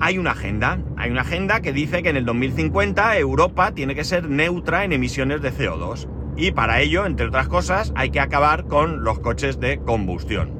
hay 0.00 0.18
una 0.18 0.32
agenda. 0.32 0.78
Hay 0.96 1.10
una 1.10 1.22
agenda 1.22 1.60
que 1.60 1.72
dice 1.72 2.02
que 2.02 2.10
en 2.10 2.16
el 2.16 2.24
2050 2.24 3.18
Europa 3.18 3.72
tiene 3.72 3.94
que 3.94 4.04
ser 4.04 4.28
neutra 4.28 4.84
en 4.84 4.92
emisiones 4.92 5.42
de 5.42 5.52
CO2. 5.52 6.08
Y 6.36 6.50
para 6.52 6.80
ello, 6.80 7.06
entre 7.06 7.26
otras 7.26 7.48
cosas, 7.48 7.92
hay 7.94 8.10
que 8.10 8.20
acabar 8.20 8.66
con 8.66 9.04
los 9.04 9.20
coches 9.20 9.60
de 9.60 9.78
combustión. 9.78 10.52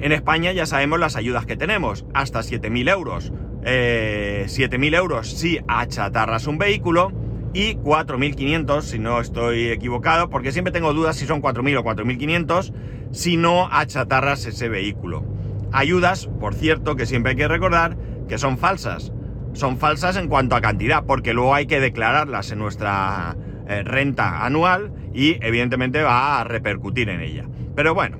En 0.00 0.12
España 0.12 0.52
ya 0.52 0.66
sabemos 0.66 0.98
las 0.98 1.16
ayudas 1.16 1.46
que 1.46 1.56
tenemos, 1.56 2.06
hasta 2.12 2.40
7.000 2.40 2.90
euros 2.90 3.32
eh, 3.64 4.46
7.000 4.48 4.96
euros 4.96 5.28
si 5.28 5.60
achatarras 5.68 6.46
un 6.46 6.58
vehículo 6.58 7.12
y 7.54 7.74
4.500, 7.74 8.82
si 8.82 8.98
no 8.98 9.20
estoy 9.20 9.68
equivocado, 9.68 10.30
porque 10.30 10.52
siempre 10.52 10.72
tengo 10.72 10.94
dudas 10.94 11.16
si 11.16 11.26
son 11.26 11.42
4.000 11.42 11.78
o 11.78 11.84
4.500, 11.84 12.72
si 13.12 13.36
no 13.36 13.68
achatarras 13.70 14.46
ese 14.46 14.68
vehículo. 14.68 15.24
Ayudas, 15.72 16.28
por 16.40 16.54
cierto, 16.54 16.96
que 16.96 17.06
siempre 17.06 17.30
hay 17.30 17.36
que 17.36 17.48
recordar 17.48 17.96
que 18.28 18.38
son 18.38 18.58
falsas. 18.58 19.12
Son 19.54 19.78
falsas 19.78 20.16
en 20.16 20.28
cuanto 20.28 20.56
a 20.56 20.60
cantidad, 20.60 21.04
porque 21.04 21.34
luego 21.34 21.54
hay 21.54 21.66
que 21.66 21.80
declararlas 21.80 22.50
en 22.52 22.58
nuestra 22.58 23.36
eh, 23.68 23.82
renta 23.82 24.44
anual 24.44 24.92
y 25.14 25.36
evidentemente 25.44 26.02
va 26.02 26.40
a 26.40 26.44
repercutir 26.44 27.08
en 27.08 27.20
ella. 27.20 27.46
Pero 27.74 27.94
bueno, 27.94 28.18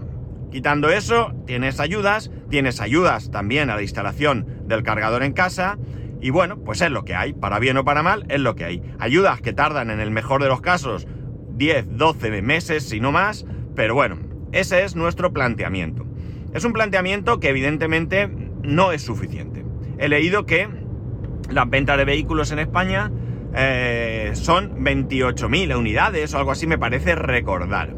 quitando 0.51 0.91
eso, 0.91 1.35
tienes 1.47 1.81
ayudas, 1.81 2.31
tienes 2.49 2.81
ayudas 2.81 3.31
también 3.31 3.71
a 3.71 3.77
la 3.77 3.83
instalación 3.83 4.47
del 4.67 4.83
cargador 4.83 5.23
en 5.23 5.33
casa 5.33 5.79
y 6.21 6.31
bueno, 6.31 6.59
pues 6.59 6.81
es 6.81 6.91
lo 6.91 7.05
que 7.05 7.15
hay, 7.15 7.33
para 7.33 7.59
bien 7.59 7.77
o 7.77 7.85
para 7.85 8.03
mal, 8.03 8.25
es 8.29 8.41
lo 8.41 8.55
que 8.55 8.65
hay. 8.65 8.83
Ayudas 8.99 9.41
que 9.41 9.53
tardan 9.53 9.91
en 9.91 10.01
el 10.01 10.11
mejor 10.11 10.43
de 10.43 10.49
los 10.49 10.61
casos 10.61 11.09
10, 11.55 11.97
12 11.97 12.43
meses, 12.43 12.89
si 12.89 13.01
no 13.01 13.11
más, 13.11 13.45
pero 13.75 13.95
bueno, 13.95 14.19
ese 14.53 14.85
es 14.85 14.95
nuestro 14.95 15.33
planteamiento. 15.33 16.07
Es 16.53 16.65
un 16.65 16.73
planteamiento 16.73 17.41
que 17.41 17.49
evidentemente 17.49 18.29
no 18.63 18.93
es 18.93 19.03
suficiente. 19.03 19.65
He 19.99 20.09
leído 20.09 20.47
que 20.47 20.69
las 21.51 21.69
ventas 21.69 21.97
de 21.97 22.05
vehículos 22.05 22.51
en 22.53 22.59
España 22.59 23.11
eh, 23.55 24.31
son 24.35 24.85
28.000 24.85 25.77
unidades 25.77 26.35
o 26.35 26.39
algo 26.39 26.51
así, 26.51 26.67
me 26.67 26.79
parece 26.79 27.15
recordar. 27.15 27.95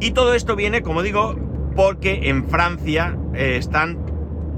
Y 0.00 0.12
todo 0.12 0.34
esto 0.34 0.56
viene, 0.56 0.82
como 0.82 1.02
digo, 1.02 1.34
porque 1.74 2.28
en 2.28 2.48
Francia 2.48 3.16
eh, 3.34 3.56
están 3.56 3.98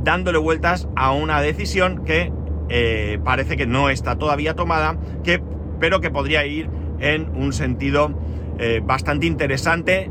dándole 0.05 0.39
vueltas 0.39 0.89
a 0.97 1.13
una 1.13 1.41
decisión 1.41 2.05
que 2.05 2.33
eh, 2.69 3.19
parece 3.25 3.57
que 3.57 3.67
no 3.67 3.91
está 3.91 4.17
todavía 4.17 4.55
tomada, 4.55 4.99
que, 5.25 5.43
pero 5.81 6.01
que 6.01 6.11
podría 6.11 6.47
ir 6.47 6.71
en 7.01 7.31
un 7.35 7.53
sentido 7.53 8.15
eh, 8.59 8.81
bastante 8.85 9.27
interesante 9.27 10.11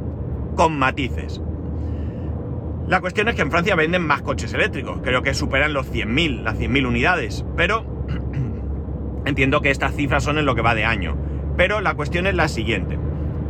con 0.55 0.77
matices. 0.77 1.41
La 2.89 3.01
cuestión 3.01 3.27
es 3.27 3.35
que 3.35 3.43
en 3.43 3.51
Francia 3.51 3.75
venden 3.75 4.01
más 4.01 4.23
coches 4.23 4.51
eléctricos, 4.51 4.99
creo 5.03 5.21
que 5.21 5.35
superan 5.35 5.73
los 5.73 5.93
100.000, 5.93 6.41
las 6.41 6.57
100.000 6.57 6.87
unidades, 6.87 7.45
pero 7.55 7.85
entiendo 9.25 9.61
que 9.61 9.69
estas 9.69 9.93
cifras 9.93 10.23
son 10.23 10.39
en 10.39 10.47
lo 10.47 10.55
que 10.55 10.63
va 10.63 10.73
de 10.73 10.85
año. 10.85 11.15
Pero 11.55 11.81
la 11.81 11.93
cuestión 11.93 12.25
es 12.25 12.33
la 12.33 12.47
siguiente. 12.47 12.97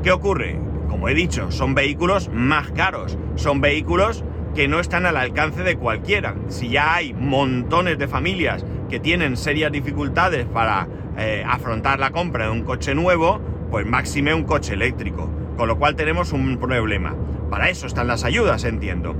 ¿Qué 0.03 0.11
ocurre? 0.11 0.59
Como 0.89 1.07
he 1.07 1.13
dicho, 1.13 1.51
son 1.51 1.73
vehículos 1.73 2.29
más 2.33 2.71
caros, 2.71 3.17
son 3.35 3.61
vehículos 3.61 4.25
que 4.55 4.67
no 4.67 4.81
están 4.81 5.05
al 5.05 5.15
alcance 5.15 5.63
de 5.63 5.77
cualquiera. 5.77 6.35
Si 6.49 6.67
ya 6.67 6.95
hay 6.95 7.13
montones 7.13 7.97
de 7.97 8.09
familias 8.09 8.65
que 8.89 8.99
tienen 8.99 9.37
serias 9.37 9.71
dificultades 9.71 10.47
para 10.47 10.89
eh, 11.17 11.45
afrontar 11.47 11.97
la 11.97 12.11
compra 12.11 12.47
de 12.47 12.51
un 12.51 12.65
coche 12.65 12.93
nuevo, 12.93 13.39
pues 13.71 13.85
máxime 13.85 14.33
un 14.33 14.43
coche 14.43 14.73
eléctrico. 14.73 15.31
Con 15.55 15.69
lo 15.69 15.79
cual 15.79 15.95
tenemos 15.95 16.33
un 16.33 16.57
problema. 16.57 17.15
Para 17.49 17.69
eso 17.69 17.87
están 17.87 18.07
las 18.07 18.25
ayudas, 18.25 18.63
entiendo. 18.63 19.15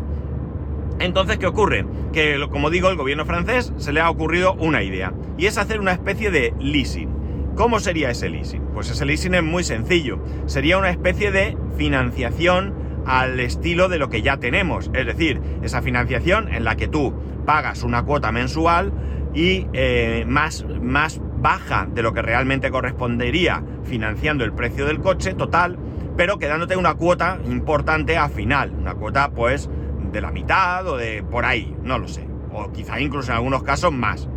Entonces, 0.99 1.37
¿qué 1.37 1.47
ocurre? 1.47 1.85
Que, 2.11 2.45
como 2.51 2.69
digo, 2.69 2.89
el 2.89 2.97
gobierno 2.97 3.25
francés 3.25 3.73
se 3.77 3.93
le 3.93 4.01
ha 4.01 4.09
ocurrido 4.09 4.53
una 4.53 4.83
idea. 4.83 5.13
Y 5.37 5.45
es 5.45 5.57
hacer 5.57 5.79
una 5.79 5.93
especie 5.93 6.29
de 6.31 6.53
leasing. 6.59 7.09
¿Cómo 7.55 7.79
sería 7.79 8.09
ese 8.09 8.29
leasing? 8.29 8.61
Pues 8.73 8.89
ese 8.89 9.05
leasing 9.05 9.33
es 9.35 9.43
muy 9.43 9.63
sencillo. 9.63 10.19
Sería 10.45 10.77
una 10.77 10.89
especie 10.89 11.31
de 11.31 11.57
financiación 11.77 12.73
al 13.05 13.39
estilo 13.39 13.89
de 13.89 13.97
lo 13.97 14.09
que 14.09 14.21
ya 14.21 14.37
tenemos. 14.37 14.91
Es 14.93 15.05
decir, 15.05 15.41
esa 15.63 15.81
financiación 15.81 16.53
en 16.53 16.63
la 16.63 16.75
que 16.75 16.87
tú 16.87 17.13
pagas 17.45 17.83
una 17.83 18.03
cuota 18.03 18.31
mensual 18.31 18.93
y 19.33 19.67
eh, 19.73 20.25
más, 20.27 20.65
más 20.81 21.21
baja 21.37 21.87
de 21.91 22.03
lo 22.03 22.13
que 22.13 22.21
realmente 22.21 22.71
correspondería 22.71 23.63
financiando 23.83 24.43
el 24.43 24.53
precio 24.53 24.85
del 24.85 24.99
coche 24.99 25.33
total, 25.33 25.77
pero 26.17 26.37
quedándote 26.39 26.75
una 26.75 26.95
cuota 26.95 27.39
importante 27.45 28.17
a 28.17 28.29
final. 28.29 28.71
Una 28.71 28.95
cuota 28.95 29.31
pues 29.31 29.69
de 30.11 30.21
la 30.21 30.31
mitad 30.31 30.87
o 30.87 30.97
de 30.97 31.23
por 31.23 31.45
ahí, 31.45 31.75
no 31.83 31.99
lo 31.99 32.07
sé. 32.07 32.27
O 32.51 32.71
quizá 32.71 32.99
incluso 32.99 33.31
en 33.31 33.37
algunos 33.37 33.63
casos 33.63 33.91
más. 33.91 34.27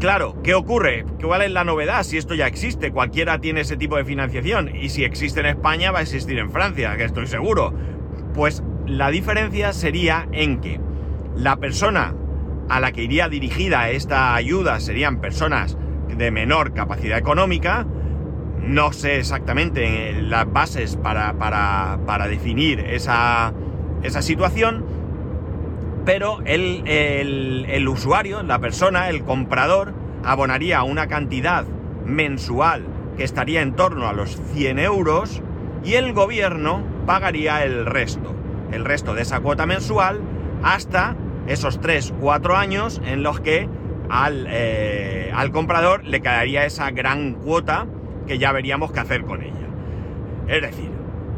Claro, 0.00 0.36
¿qué 0.42 0.54
ocurre? 0.54 1.04
¿Cuál 1.22 1.42
es 1.42 1.52
la 1.52 1.62
novedad 1.62 2.02
si 2.02 2.18
esto 2.18 2.34
ya 2.34 2.48
existe? 2.48 2.90
Cualquiera 2.90 3.38
tiene 3.38 3.60
ese 3.60 3.76
tipo 3.76 3.96
de 3.96 4.04
financiación 4.04 4.74
y 4.74 4.88
si 4.88 5.04
existe 5.04 5.40
en 5.40 5.46
España 5.46 5.92
va 5.92 6.00
a 6.00 6.02
existir 6.02 6.38
en 6.38 6.50
Francia, 6.50 6.96
que 6.96 7.04
estoy 7.04 7.28
seguro. 7.28 7.72
Pues 8.34 8.64
la 8.86 9.10
diferencia 9.10 9.72
sería 9.72 10.26
en 10.32 10.60
que 10.60 10.80
la 11.36 11.56
persona 11.56 12.14
a 12.68 12.80
la 12.80 12.92
que 12.92 13.02
iría 13.04 13.28
dirigida 13.28 13.90
esta 13.90 14.34
ayuda 14.34 14.80
serían 14.80 15.20
personas 15.20 15.78
de 16.08 16.30
menor 16.30 16.72
capacidad 16.72 17.18
económica. 17.18 17.86
No 18.58 18.92
sé 18.92 19.18
exactamente 19.18 20.20
las 20.20 20.50
bases 20.52 20.96
para, 20.96 21.34
para, 21.34 22.28
definir 22.28 22.80
esa, 22.80 23.52
esa 24.02 24.22
situación, 24.22 24.84
pero 26.04 26.40
el, 26.44 27.88
usuario, 27.88 28.42
la 28.42 28.58
persona, 28.58 29.08
el 29.08 29.22
comprador, 29.24 29.94
abonaría 30.24 30.82
una 30.82 31.06
cantidad 31.06 31.64
mensual 32.04 32.84
que 33.16 33.24
estaría 33.24 33.62
en 33.62 33.74
torno 33.74 34.08
a 34.08 34.12
los 34.12 34.40
100 34.52 34.78
euros 34.78 35.42
y 35.84 35.94
el 35.94 36.12
gobierno 36.12 36.82
pagaría 37.06 37.64
el 37.64 37.86
resto, 37.86 38.34
el 38.72 38.84
resto 38.84 39.14
de 39.14 39.22
esa 39.22 39.40
cuota 39.40 39.66
mensual 39.66 40.20
hasta 40.62 41.16
esos 41.46 41.80
3-4 41.80 42.56
años 42.56 43.00
en 43.04 43.22
los 43.22 43.40
que 43.40 43.68
al, 44.08 44.46
eh, 44.48 45.32
al 45.34 45.50
comprador 45.50 46.04
le 46.04 46.20
quedaría 46.20 46.64
esa 46.64 46.90
gran 46.90 47.34
cuota 47.34 47.86
que 48.26 48.38
ya 48.38 48.52
veríamos 48.52 48.92
qué 48.92 49.00
hacer 49.00 49.24
con 49.24 49.42
ella. 49.42 49.68
Es 50.48 50.62
decir, 50.62 50.91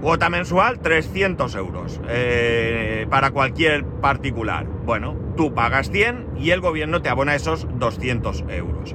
Cuota 0.05 0.29
mensual 0.29 0.81
300 0.81 1.55
euros 1.55 1.99
eh, 2.11 3.07
para 3.09 3.31
cualquier 3.31 3.87
particular. 3.87 4.67
Bueno, 4.67 5.17
tú 5.35 5.55
pagas 5.55 5.91
100 5.91 6.33
y 6.37 6.51
el 6.51 6.61
gobierno 6.61 7.01
te 7.01 7.09
abona 7.09 7.35
esos 7.35 7.67
200 7.79 8.45
euros. 8.51 8.95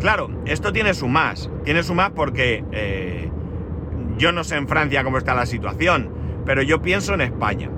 Claro, 0.00 0.30
esto 0.46 0.72
tiene 0.72 0.94
su 0.94 1.06
más. 1.06 1.50
Tiene 1.64 1.82
su 1.82 1.92
más 1.92 2.12
porque 2.12 2.64
eh, 2.72 3.30
yo 4.16 4.32
no 4.32 4.42
sé 4.42 4.56
en 4.56 4.68
Francia 4.68 5.04
cómo 5.04 5.18
está 5.18 5.34
la 5.34 5.44
situación, 5.44 6.10
pero 6.46 6.62
yo 6.62 6.80
pienso 6.80 7.12
en 7.12 7.20
España. 7.20 7.68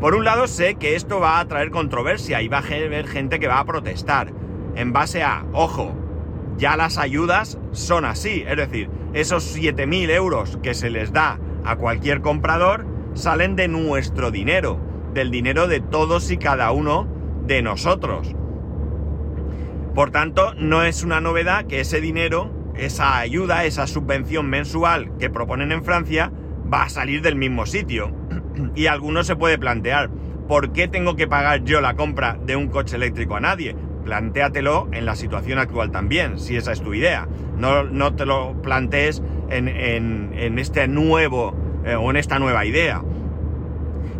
Por 0.00 0.16
un 0.16 0.24
lado 0.24 0.48
sé 0.48 0.74
que 0.74 0.96
esto 0.96 1.20
va 1.20 1.38
a 1.38 1.46
traer 1.46 1.70
controversia 1.70 2.42
y 2.42 2.48
va 2.48 2.58
a 2.58 2.66
haber 2.66 3.06
gente 3.06 3.38
que 3.38 3.46
va 3.46 3.60
a 3.60 3.66
protestar 3.66 4.32
en 4.74 4.92
base 4.92 5.22
a, 5.22 5.46
ojo, 5.52 5.94
ya 6.56 6.76
las 6.76 6.98
ayudas 6.98 7.56
son 7.70 8.04
así, 8.04 8.44
es 8.48 8.56
decir, 8.56 8.90
esos 9.12 9.56
7.000 9.56 10.10
euros 10.10 10.58
que 10.60 10.74
se 10.74 10.90
les 10.90 11.12
da 11.12 11.38
a 11.64 11.76
cualquier 11.76 12.20
comprador 12.20 12.86
salen 13.14 13.56
de 13.56 13.68
nuestro 13.68 14.30
dinero, 14.30 14.78
del 15.12 15.30
dinero 15.30 15.68
de 15.68 15.80
todos 15.80 16.30
y 16.30 16.36
cada 16.36 16.72
uno 16.72 17.06
de 17.46 17.62
nosotros. 17.62 18.34
Por 19.94 20.10
tanto, 20.10 20.54
no 20.54 20.82
es 20.82 21.04
una 21.04 21.20
novedad 21.20 21.66
que 21.66 21.80
ese 21.80 22.00
dinero, 22.00 22.50
esa 22.76 23.18
ayuda, 23.18 23.64
esa 23.64 23.86
subvención 23.86 24.50
mensual 24.50 25.16
que 25.18 25.30
proponen 25.30 25.70
en 25.70 25.84
Francia, 25.84 26.32
va 26.72 26.82
a 26.82 26.88
salir 26.88 27.22
del 27.22 27.36
mismo 27.36 27.66
sitio. 27.66 28.12
Y 28.76 28.86
alguno 28.86 29.24
se 29.24 29.36
puede 29.36 29.58
plantear, 29.58 30.10
¿por 30.48 30.72
qué 30.72 30.88
tengo 30.88 31.16
que 31.16 31.26
pagar 31.26 31.64
yo 31.64 31.80
la 31.80 31.94
compra 31.94 32.38
de 32.44 32.56
un 32.56 32.68
coche 32.68 32.96
eléctrico 32.96 33.36
a 33.36 33.40
nadie? 33.40 33.76
Plantéatelo 34.04 34.88
en 34.92 35.06
la 35.06 35.16
situación 35.16 35.58
actual 35.58 35.90
también, 35.90 36.38
si 36.38 36.56
esa 36.56 36.72
es 36.72 36.80
tu 36.80 36.94
idea. 36.94 37.26
No, 37.56 37.84
no 37.84 38.14
te 38.14 38.26
lo 38.26 38.60
plantees 38.62 39.22
en, 39.50 40.58
este 40.58 40.88
nuevo 40.88 41.54
eh, 41.84 41.94
o 41.94 42.10
en 42.10 42.16
esta 42.16 42.38
nueva 42.38 42.64
idea. 42.64 43.02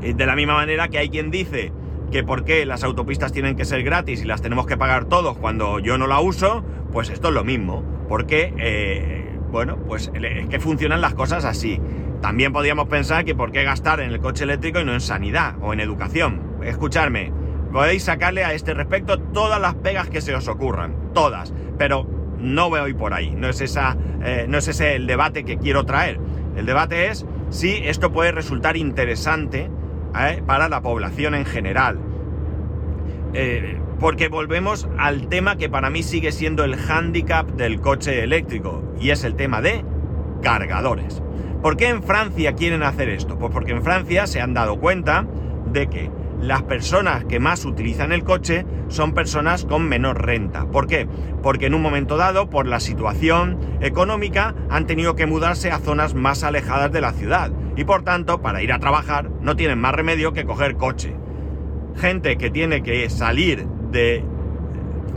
De 0.00 0.26
la 0.26 0.37
misma 0.37 0.54
manera 0.54 0.88
que 0.88 0.99
hay 0.99 1.09
quien 1.09 1.31
dice 1.31 1.73
que 2.11 2.23
por 2.23 2.45
qué 2.45 2.66
las 2.66 2.85
autopistas 2.85 3.33
tienen 3.33 3.57
que 3.57 3.64
ser 3.64 3.83
gratis 3.83 4.23
y 4.23 4.25
las 4.25 4.43
tenemos 4.43 4.66
que 4.66 4.76
pagar 4.76 5.07
todos 5.07 5.37
cuando 5.38 5.78
yo 5.78 5.99
no 5.99 6.07
la 6.07 6.21
uso, 6.21 6.64
pues 6.93 7.11
esto 7.11 7.28
es 7.28 7.35
lo 7.35 7.45
mismo. 7.45 7.83
Porque, 8.09 8.54
eh, 8.59 9.38
bueno, 9.50 9.78
pues 9.87 10.11
es 10.14 10.47
que 10.47 10.61
funcionan 10.61 11.00
las 11.00 11.14
cosas 11.14 11.45
así. 11.45 11.81
También 12.21 12.52
podríamos 12.52 12.88
pensar 12.88 13.25
que 13.25 13.35
por 13.35 13.50
qué 13.50 13.64
gastar 13.64 14.00
en 14.00 14.11
el 14.11 14.21
coche 14.21 14.45
eléctrico 14.45 14.81
y 14.81 14.85
no 14.85 14.93
en 14.93 15.00
sanidad 15.00 15.57
o 15.61 15.73
en 15.73 15.81
educación. 15.81 16.40
Escucharme, 16.62 17.33
podéis 17.73 18.04
sacarle 18.04 18.45
a 18.45 18.54
este 18.54 18.75
respecto 18.75 19.19
todas 19.19 19.61
las 19.61 19.75
pegas 19.75 20.09
que 20.09 20.21
se 20.21 20.35
os 20.35 20.49
ocurran, 20.49 21.12
todas. 21.12 21.52
Pero 21.76 22.07
no 22.45 22.71
voy 22.71 22.95
por 22.95 23.15
ahí, 23.15 23.35
no 23.35 23.49
es, 23.49 23.61
esa, 23.61 23.97
eh, 24.23 24.47
no 24.49 24.59
es 24.59 24.69
ese 24.69 24.95
el 24.95 25.07
debate 25.07 25.45
que 25.45 25.59
quiero 25.59 25.85
traer. 25.85 26.21
El 26.57 26.67
debate 26.67 27.09
es 27.09 27.27
si 27.51 27.77
esto 27.85 28.13
puede 28.13 28.33
resultar 28.33 28.77
interesante 28.77 29.71
eh, 30.19 30.43
para 30.47 30.69
la 30.69 30.81
población 30.81 31.35
en 31.35 31.45
general. 31.45 31.99
Eh, 33.33 33.81
porque 33.99 34.29
volvemos 34.29 34.89
al 34.99 35.29
tema 35.29 35.57
que 35.57 35.69
para 35.69 35.91
mí 35.91 36.03
sigue 36.03 36.31
siendo 36.31 36.65
el 36.65 36.77
hándicap 36.77 37.49
del 37.53 37.81
coche 37.81 38.23
eléctrico, 38.23 38.83
y 39.01 39.11
es 39.11 39.25
el 39.25 39.35
tema 39.35 39.61
de 39.61 39.85
cargadores. 40.43 41.23
¿Por 41.63 41.77
qué 41.77 41.89
en 41.89 42.03
Francia 42.03 42.53
quieren 42.55 42.83
hacer 42.83 43.09
esto? 43.09 43.39
Pues 43.39 43.51
porque 43.53 43.73
en 43.73 43.83
Francia 43.83 44.27
se 44.27 44.41
han 44.41 44.53
dado 44.53 44.79
cuenta 44.79 45.27
de 45.73 45.87
que 45.87 46.11
las 46.47 46.63
personas 46.63 47.25
que 47.25 47.41
más 47.41 47.65
utilizan 47.65 48.13
el 48.13 48.23
coche 48.23 48.67
son 48.89 49.13
personas 49.15 49.65
con 49.65 49.89
menor 49.89 50.25
renta. 50.27 50.67
¿Por 50.67 50.87
qué? 50.87 51.09
Porque 51.43 51.67
en 51.67 51.75
un 51.75 51.81
momento 51.81 52.19
dado, 52.19 52.51
por 52.51 52.67
la 52.67 52.81
situación 52.81 53.59
económica, 53.81 54.55
han 54.69 54.87
tenido 54.87 55.17
que 55.17 55.27
mudarse 55.27 55.71
a 55.71 55.79
zonas 55.79 56.15
más 56.15 56.45
alejadas 56.45 56.93
de 56.93 57.01
la 57.01 57.13
ciudad 57.13 57.51
y 57.77 57.85
por 57.85 58.03
tanto, 58.03 58.43
para 58.43 58.63
ir 58.63 58.73
a 58.73 58.79
trabajar, 58.79 59.31
no 59.41 59.57
tienen 59.57 59.81
más 59.81 59.95
remedio 59.95 60.33
que 60.33 60.45
coger 60.45 60.77
coche. 60.77 61.17
Gente 61.97 62.37
que 62.37 62.51
tiene 62.51 62.83
que 62.83 63.09
salir 63.09 63.67
de 63.91 64.25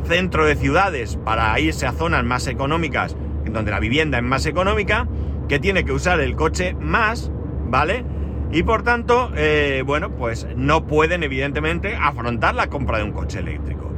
centro 0.06 0.46
de 0.46 0.56
ciudades 0.56 1.18
para 1.26 1.60
irse 1.60 1.86
a 1.86 1.92
zonas 1.92 2.24
más 2.24 2.48
económicas, 2.48 3.18
donde 3.52 3.72
la 3.72 3.80
vivienda 3.80 4.18
es 4.18 4.24
más 4.24 4.46
económica, 4.46 5.08
que 5.50 5.60
tiene 5.60 5.84
que 5.84 5.92
usar 5.92 6.20
el 6.22 6.36
coche 6.36 6.76
más, 6.80 7.32
¿vale? 7.66 8.06
Y 8.52 8.64
por 8.64 8.84
tanto, 8.84 9.32
eh, 9.36 9.84
bueno, 9.86 10.16
pues 10.16 10.48
no 10.56 10.88
pueden 10.88 11.24
evidentemente 11.24 11.96
afrontar 11.96 12.56
la 12.56 12.68
compra 12.68 13.00
de 13.00 13.04
un 13.04 13.12
coche 13.12 13.40
eléctrico. 13.40 13.92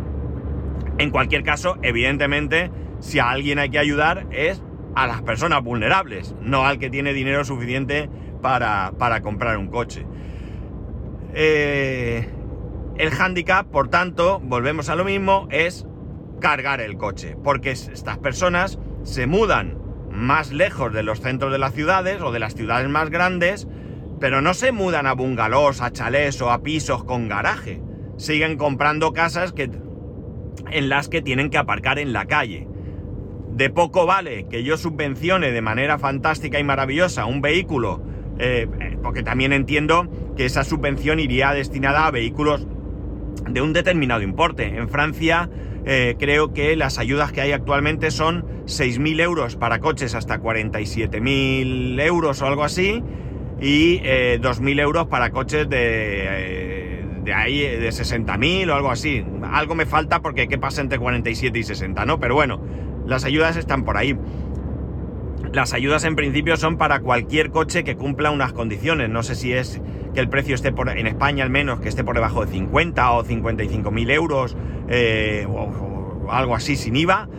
En 0.98 1.12
cualquier 1.12 1.44
caso, 1.44 1.78
evidentemente, 1.82 2.72
si 3.00 3.20
a 3.20 3.30
alguien 3.30 3.60
hay 3.60 3.70
que 3.70 3.80
ayudar 3.80 4.28
es 4.32 4.62
a 4.96 5.08
las 5.08 5.22
personas 5.22 5.64
vulnerables, 5.64 6.36
no 6.42 6.66
al 6.66 6.80
que 6.80 6.90
tiene 6.90 7.14
dinero 7.14 7.46
suficiente 7.46 8.10
para, 8.42 8.94
para 8.98 9.22
comprar 9.22 9.58
un 9.58 9.68
coche. 9.68 10.06
Eh, 11.34 12.28
el 12.98 13.12
hándicap, 13.12 13.68
por 13.68 13.88
tanto, 13.90 14.40
volvemos 14.44 14.90
a 14.90 14.96
lo 14.96 15.06
mismo, 15.06 15.48
es 15.52 15.86
cargar 16.42 16.82
el 16.82 16.98
coche, 16.98 17.38
porque 17.44 17.72
estas 17.72 18.18
personas 18.18 18.80
se 19.04 19.28
mudan 19.28 19.78
más 20.12 20.52
lejos 20.52 20.92
de 20.92 21.04
los 21.04 21.22
centros 21.22 21.52
de 21.52 21.60
las 21.60 21.74
ciudades 21.74 22.22
o 22.22 22.32
de 22.32 22.40
las 22.40 22.56
ciudades 22.56 22.90
más 22.90 23.10
grandes, 23.10 23.68
pero 24.20 24.42
no 24.42 24.54
se 24.54 24.72
mudan 24.72 25.08
a 25.08 25.14
bungalows, 25.14 25.82
a 25.82 25.92
chalés 25.92 26.42
o 26.42 26.52
a 26.52 26.62
pisos 26.62 27.04
con 27.04 27.28
garaje. 27.28 27.82
Siguen 28.18 28.58
comprando 28.58 29.14
casas 29.14 29.54
que, 29.54 29.70
en 30.72 30.90
las 30.90 31.08
que 31.08 31.22
tienen 31.22 31.50
que 31.50 31.58
aparcar 31.58 32.00
en 32.00 32.12
la 32.12 32.26
calle. 32.26 32.68
De 33.52 33.70
poco 33.70 34.06
vale 34.06 34.48
que 34.50 34.64
yo 34.64 34.78
subvencione 34.78 35.52
de 35.52 35.62
manera 35.62 35.98
fantástica 35.98 36.60
y 36.60 36.64
maravillosa 36.64 37.26
un 37.26 37.42
vehículo, 37.42 38.02
eh, 38.38 38.68
porque 39.02 39.24
también 39.24 39.54
entiendo 39.54 40.10
que 40.36 40.46
esa 40.46 40.64
subvención 40.64 41.20
iría 41.20 41.52
destinada 41.54 42.06
a 42.06 42.12
vehículos 42.12 42.68
de 43.50 43.62
un 43.62 43.74
determinado 43.74 44.22
importe. 44.22 44.78
En 44.78 44.90
Francia 44.90 45.50
eh, 45.86 46.16
creo 46.20 46.54
que 46.54 46.76
las 46.76 47.00
ayudas 47.00 47.32
que 47.32 47.42
hay 47.42 47.52
actualmente 47.52 48.12
son 48.12 48.46
6.000 48.66 49.22
euros 49.22 49.56
para 49.56 49.80
coches 49.80 50.14
hasta 50.14 50.42
47.000 50.42 52.02
euros 52.02 52.42
o 52.42 52.48
algo 52.48 52.64
así 52.64 53.02
y 53.62 54.02
eh, 54.04 54.40
2.000 54.42 54.80
euros 54.80 55.08
para 55.08 55.32
coches 55.32 55.70
de, 55.70 55.80
eh, 55.80 57.06
de 57.24 57.34
ahí 57.34 57.60
de 57.60 57.90
60.000 57.90 58.70
o 58.70 58.76
algo 58.76 58.92
así. 58.92 59.26
Algo 59.44 59.76
me 59.76 59.86
falta 59.86 60.22
porque 60.22 60.48
¿qué 60.48 60.58
pasa 60.58 60.82
entre 60.82 61.00
47 61.00 61.58
y 61.58 61.64
60, 61.64 62.06
¿no? 62.06 62.20
Pero 62.20 62.36
bueno, 62.36 62.62
las 63.06 63.26
ayudas 63.26 63.58
están 63.58 63.84
por 63.84 63.98
ahí. 63.98 64.18
Las 65.52 65.74
ayudas 65.74 66.04
en 66.04 66.16
principio 66.16 66.58
son 66.58 66.78
para 66.78 67.00
cualquier 67.00 67.50
coche 67.50 67.84
que 67.84 67.96
cumpla 67.96 68.30
unas 68.30 68.54
condiciones. 68.54 69.10
No 69.10 69.24
sé 69.24 69.34
si 69.36 69.52
es 69.52 69.82
que 70.14 70.20
el 70.20 70.30
precio 70.30 70.54
esté 70.54 70.72
por, 70.72 70.90
en 70.90 71.08
España 71.08 71.44
al 71.44 71.50
menos, 71.50 71.80
que 71.80 71.90
esté 71.90 72.04
por 72.04 72.16
debajo 72.16 72.46
de 72.46 72.52
50 72.52 73.12
o 73.12 73.24
55 73.24 73.92
mil 73.92 74.12
euros 74.12 74.56
eh, 74.90 75.48
o, 75.50 76.30
algo 76.30 76.56
así 76.56 76.76
sin 76.76 76.96
IVA. 76.96 77.30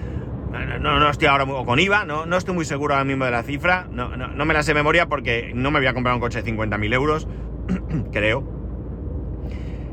No, 0.50 0.98
no 0.98 1.10
estoy 1.10 1.28
ahora 1.28 1.46
con 1.46 1.78
IVA, 1.78 2.04
no, 2.04 2.26
no, 2.26 2.36
estoy 2.36 2.54
muy 2.54 2.64
seguro 2.64 2.94
ahora 2.94 3.04
mismo 3.04 3.24
de 3.24 3.30
la 3.30 3.42
cifra. 3.42 3.86
No, 3.90 4.16
no, 4.16 4.28
no 4.28 4.44
me 4.44 4.54
la 4.54 4.62
sé 4.62 4.72
de 4.72 4.74
memoria 4.74 5.06
porque 5.06 5.52
no 5.54 5.70
me 5.70 5.78
voy 5.78 5.86
a 5.86 5.94
comprar 5.94 6.14
un 6.14 6.20
coche 6.20 6.42
de 6.42 6.52
50.000 6.52 6.94
euros, 6.94 7.28
creo. 8.12 8.60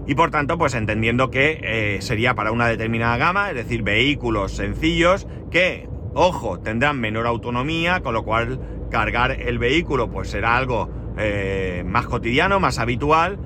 Y 0.08 0.16
por 0.16 0.32
tanto, 0.32 0.58
pues 0.58 0.74
entendiendo 0.74 1.30
que 1.30 1.60
eh, 1.62 2.02
sería 2.02 2.34
para 2.34 2.52
una 2.52 2.68
determinada 2.68 3.18
gama, 3.18 3.50
es 3.50 3.56
decir, 3.56 3.84
vehículos 3.84 4.54
sencillos 4.54 5.28
que, 5.52 5.88
ojo, 6.14 6.60
tendrán 6.60 7.00
menor 7.00 7.28
autonomía, 7.28 8.00
con 8.00 8.14
lo 8.14 8.24
cual 8.24 8.60
cargar 8.90 9.34
el 9.34 9.60
vehículo 9.60 10.10
pues 10.10 10.30
será 10.30 10.56
algo 10.56 10.90
eh, 11.18 11.84
más 11.86 12.08
cotidiano, 12.08 12.60
más 12.60 12.80
habitual. 12.80 13.38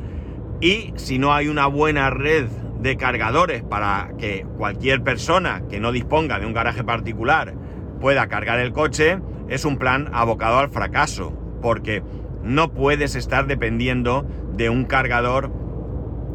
Y 0.62 0.94
si 0.96 1.18
no 1.18 1.34
hay 1.34 1.48
una 1.48 1.66
buena 1.66 2.12
red 2.12 2.46
de 2.82 2.98
cargadores 2.98 3.64
para 3.64 4.12
que 4.18 4.46
cualquier 4.58 5.04
persona 5.04 5.64
que 5.70 5.80
no 5.80 5.92
disponga 5.92 6.40
de 6.40 6.46
un 6.46 6.54
garaje 6.54 6.84
particular 6.84 7.54
pueda 8.00 8.28
cargar 8.28 8.60
el 8.60 8.74
coche, 8.74 9.20
es 9.48 9.66
un 9.66 9.78
plan 9.78 10.10
abocado 10.14 10.58
al 10.58 10.70
fracaso, 10.70 11.32
porque 11.62 12.04
no 12.44 12.74
puedes 12.74 13.16
estar 13.16 13.46
dependiendo 13.46 14.26
de 14.56 14.70
un 14.70 14.86
cargador 14.86 15.52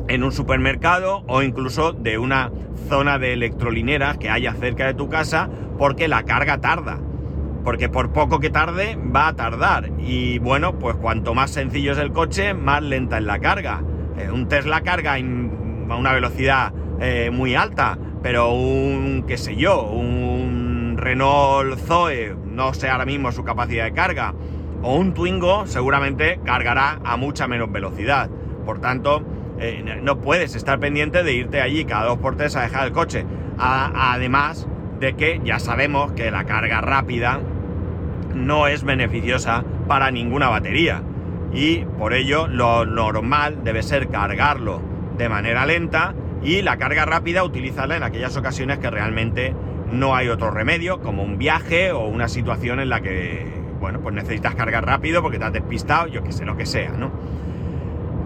en 0.09 0.23
un 0.23 0.33
supermercado 0.33 1.25
o 1.27 1.43
incluso 1.43 1.93
de 1.93 2.19
una 2.19 2.53
zona 2.89 3.19
de 3.19 3.33
electrolineras 3.33 4.19
que 4.19 4.31
haya 4.31 4.53
cerca 4.55 4.87
de 4.87 4.95
tu 4.95 5.09
casa 5.09 5.51
porque 5.79 6.07
la 6.07 6.23
carga 6.23 6.59
tarda. 6.59 6.99
Porque 7.65 7.89
por 7.89 8.13
poco 8.13 8.39
que 8.39 8.51
tarde 8.51 8.97
va 8.97 9.27
a 9.27 9.35
tardar. 9.35 9.91
Y 9.99 10.39
bueno, 10.39 10.79
pues 10.79 10.95
cuanto 10.95 11.35
más 11.35 11.51
sencillo 11.51 11.93
es 11.93 11.99
el 11.99 12.13
coche, 12.13 12.55
más 12.55 12.81
lenta 12.81 13.19
es 13.19 13.25
la 13.25 13.41
carga. 13.41 13.83
Eh, 14.17 14.31
un 14.31 14.47
Tesla 14.47 14.83
carga 14.83 15.19
a 15.89 15.97
una 15.97 16.13
velocidad 16.13 16.73
eh, 17.01 17.31
muy 17.33 17.55
alta, 17.55 17.99
pero 18.23 18.53
un, 18.53 19.25
qué 19.27 19.37
sé 19.37 19.57
yo, 19.57 19.83
un 19.83 20.97
Renault 20.97 21.79
Zoe, 21.79 22.35
no 22.47 22.75
sé 22.75 22.89
ahora 22.89 23.05
mismo 23.05 23.31
su 23.33 23.45
capacidad 23.45 23.85
de 23.85 23.93
carga, 23.93 24.35
o 24.83 24.97
un 24.97 25.15
Twingo 25.15 25.67
seguramente 25.67 26.41
cargará 26.45 27.01
a 27.05 27.17
mucha 27.17 27.47
menos 27.47 27.71
velocidad. 27.71 28.31
Por 28.65 28.81
tanto, 28.81 29.23
eh, 29.59 30.01
no 30.03 30.21
puedes 30.21 30.55
estar 30.55 30.79
pendiente 30.81 31.23
de 31.23 31.33
irte 31.33 31.61
allí 31.61 31.85
cada 31.85 32.07
dos 32.07 32.19
por 32.19 32.37
tres 32.37 32.57
a 32.57 32.63
dejar 32.63 32.87
el 32.87 32.93
coche. 32.93 33.25
Además 33.59 34.69
de 35.01 35.15
que 35.15 35.41
ya 35.45 35.59
sabemos 35.59 36.13
que 36.13 36.31
la 36.31 36.45
carga 36.45 36.81
rápida 36.81 37.41
no 38.35 38.67
es 38.67 38.85
beneficiosa 38.85 39.65
para 39.87 40.11
ninguna 40.11 40.49
batería. 40.49 41.03
Y 41.53 41.85
por 41.99 42.13
ello 42.13 42.49
lo 42.49 42.85
normal 42.85 43.65
debe 43.65 43.83
ser 43.83 44.09
cargarlo 44.09 44.96
de 45.17 45.29
manera 45.29 45.67
lenta 45.67 46.15
y 46.43 46.63
la 46.63 46.77
carga 46.77 47.05
rápida 47.05 47.45
utilizarla 47.45 47.97
en 47.97 48.03
aquellas 48.03 48.37
ocasiones 48.37 48.79
que 48.79 48.91
realmente 48.91 49.55
no 49.91 50.15
hay 50.15 50.29
otro 50.29 50.51
remedio, 50.51 51.01
como 51.01 51.23
un 51.23 51.39
viaje 51.39 51.93
o 51.93 52.07
una 52.07 52.29
situación 52.29 52.81
en 52.81 52.89
la 52.89 53.01
que, 53.01 53.47
bueno, 53.81 54.01
pues 54.01 54.15
necesitas 54.15 54.55
cargar 54.55 54.85
rápido 54.85 55.23
porque 55.23 55.39
te 55.39 55.45
has 55.45 55.53
despistado, 55.53 56.09
yo 56.09 56.23
que 56.23 56.33
sé, 56.33 56.45
lo 56.45 56.57
que 56.57 56.67
sea, 56.67 56.91
¿no? 56.91 57.11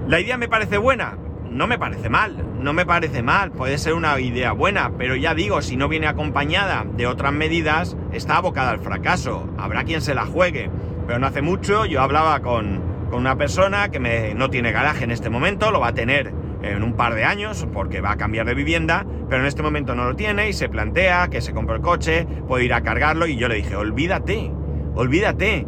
¿La 0.07 0.20
idea 0.20 0.37
me 0.37 0.48
parece 0.48 0.79
buena? 0.79 1.16
No 1.50 1.66
me 1.66 1.79
parece 1.79 2.09
mal, 2.09 2.44
no 2.61 2.72
me 2.72 2.87
parece 2.87 3.22
mal, 3.22 3.53
puede 3.53 3.76
ser 3.79 3.94
una 3.94 4.18
idea 4.20 4.53
buena, 4.53 4.92
pero 4.96 5.16
ya 5.16 5.35
digo, 5.35 5.62
si 5.62 5.76
no 5.76 5.88
viene 5.88 6.07
acompañada 6.07 6.85
de 6.96 7.07
otras 7.07 7.33
medidas, 7.33 7.96
está 8.12 8.37
abocada 8.37 8.70
al 8.70 8.81
fracaso. 8.81 9.48
Habrá 9.59 9.85
quien 9.85 10.00
se 10.00 10.14
la 10.14 10.26
juegue. 10.26 10.70
Pero 11.07 11.18
no 11.18 11.26
hace 11.26 11.42
mucho 11.42 11.87
yo 11.87 12.03
hablaba 12.03 12.40
con, 12.40 12.81
con 13.11 13.20
una 13.20 13.37
persona 13.37 13.90
que 13.90 13.98
me, 13.98 14.35
no 14.35 14.48
tiene 14.48 14.70
garaje 14.70 15.05
en 15.05 15.11
este 15.11 15.29
momento, 15.29 15.72
lo 15.72 15.81
va 15.81 15.88
a 15.88 15.94
tener 15.94 16.33
en 16.62 16.83
un 16.83 16.94
par 16.94 17.14
de 17.14 17.25
años 17.25 17.66
porque 17.73 18.01
va 18.01 18.12
a 18.12 18.16
cambiar 18.16 18.46
de 18.46 18.55
vivienda, 18.55 19.07
pero 19.29 19.42
en 19.42 19.46
este 19.46 19.62
momento 19.62 19.94
no 19.94 20.05
lo 20.05 20.16
tiene 20.16 20.49
y 20.49 20.53
se 20.53 20.68
plantea 20.68 21.29
que 21.29 21.40
se 21.40 21.53
compra 21.53 21.77
el 21.77 21.83
coche, 21.83 22.27
puede 22.46 22.64
ir 22.64 22.75
a 22.75 22.83
cargarlo 22.83 23.27
y 23.27 23.37
yo 23.37 23.49
le 23.49 23.57
dije, 23.57 23.77
olvídate, 23.77 24.53
olvídate, 24.94 25.66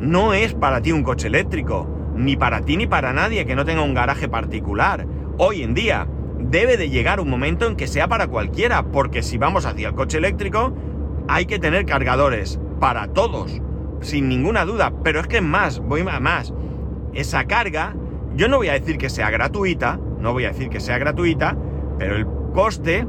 no 0.00 0.32
es 0.34 0.54
para 0.54 0.80
ti 0.80 0.92
un 0.92 1.02
coche 1.02 1.28
eléctrico, 1.28 1.88
ni 2.14 2.36
para 2.36 2.62
ti 2.62 2.76
ni 2.76 2.86
para 2.86 3.12
nadie 3.12 3.46
que 3.46 3.54
no 3.54 3.64
tenga 3.64 3.82
un 3.82 3.94
garaje 3.94 4.28
particular. 4.28 5.06
Hoy 5.38 5.62
en 5.62 5.74
día 5.74 6.08
debe 6.38 6.76
de 6.76 6.90
llegar 6.90 7.20
un 7.20 7.30
momento 7.30 7.66
en 7.66 7.76
que 7.76 7.86
sea 7.86 8.08
para 8.08 8.28
cualquiera, 8.28 8.84
porque 8.90 9.22
si 9.22 9.38
vamos 9.38 9.66
hacia 9.66 9.88
el 9.88 9.94
coche 9.94 10.18
eléctrico 10.18 10.74
hay 11.28 11.46
que 11.46 11.58
tener 11.58 11.84
cargadores 11.84 12.58
para 12.80 13.08
todos, 13.08 13.60
sin 14.00 14.28
ninguna 14.28 14.64
duda, 14.64 14.92
pero 15.04 15.20
es 15.20 15.26
que 15.26 15.40
más, 15.40 15.78
voy 15.80 16.02
a 16.08 16.20
más, 16.20 16.54
esa 17.12 17.44
carga, 17.44 17.94
yo 18.34 18.48
no 18.48 18.56
voy 18.56 18.68
a 18.68 18.72
decir 18.72 18.98
que 18.98 19.10
sea 19.10 19.30
gratuita, 19.30 20.00
no 20.20 20.32
voy 20.32 20.44
a 20.44 20.48
decir 20.48 20.68
que 20.68 20.80
sea 20.80 20.98
gratuita, 20.98 21.56
pero 21.98 22.16
el 22.16 22.26
coste 22.52 23.06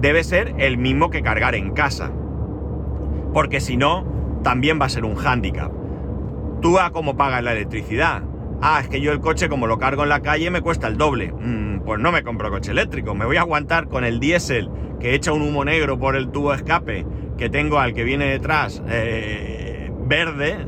debe 0.00 0.24
ser 0.24 0.54
el 0.58 0.78
mismo 0.78 1.10
que 1.10 1.22
cargar 1.22 1.54
en 1.54 1.72
casa. 1.72 2.10
Porque 3.32 3.60
si 3.60 3.76
no, 3.76 4.04
también 4.42 4.80
va 4.80 4.86
a 4.86 4.90
ser 4.90 5.04
un 5.04 5.14
hándicap. 5.14 5.72
¿Tú 6.60 6.78
a 6.78 6.90
cómo 6.90 7.16
pagas 7.16 7.42
la 7.42 7.52
electricidad? 7.52 8.22
Ah, 8.62 8.80
es 8.82 8.88
que 8.88 9.00
yo 9.00 9.12
el 9.12 9.20
coche 9.20 9.48
como 9.48 9.66
lo 9.66 9.78
cargo 9.78 10.02
en 10.02 10.10
la 10.10 10.20
calle 10.20 10.50
me 10.50 10.60
cuesta 10.60 10.86
el 10.86 10.98
doble. 10.98 11.32
Mm, 11.32 11.80
pues 11.80 11.98
no 12.00 12.12
me 12.12 12.22
compro 12.22 12.50
coche 12.50 12.72
eléctrico, 12.72 13.14
me 13.14 13.24
voy 13.24 13.36
a 13.36 13.40
aguantar 13.40 13.88
con 13.88 14.04
el 14.04 14.20
diésel 14.20 14.70
que 15.00 15.14
echa 15.14 15.32
un 15.32 15.42
humo 15.42 15.64
negro 15.64 15.98
por 15.98 16.14
el 16.14 16.30
tubo 16.30 16.52
escape 16.52 17.06
que 17.38 17.48
tengo 17.48 17.78
al 17.78 17.94
que 17.94 18.04
viene 18.04 18.26
detrás 18.26 18.82
eh, 18.86 19.90
verde, 20.04 20.58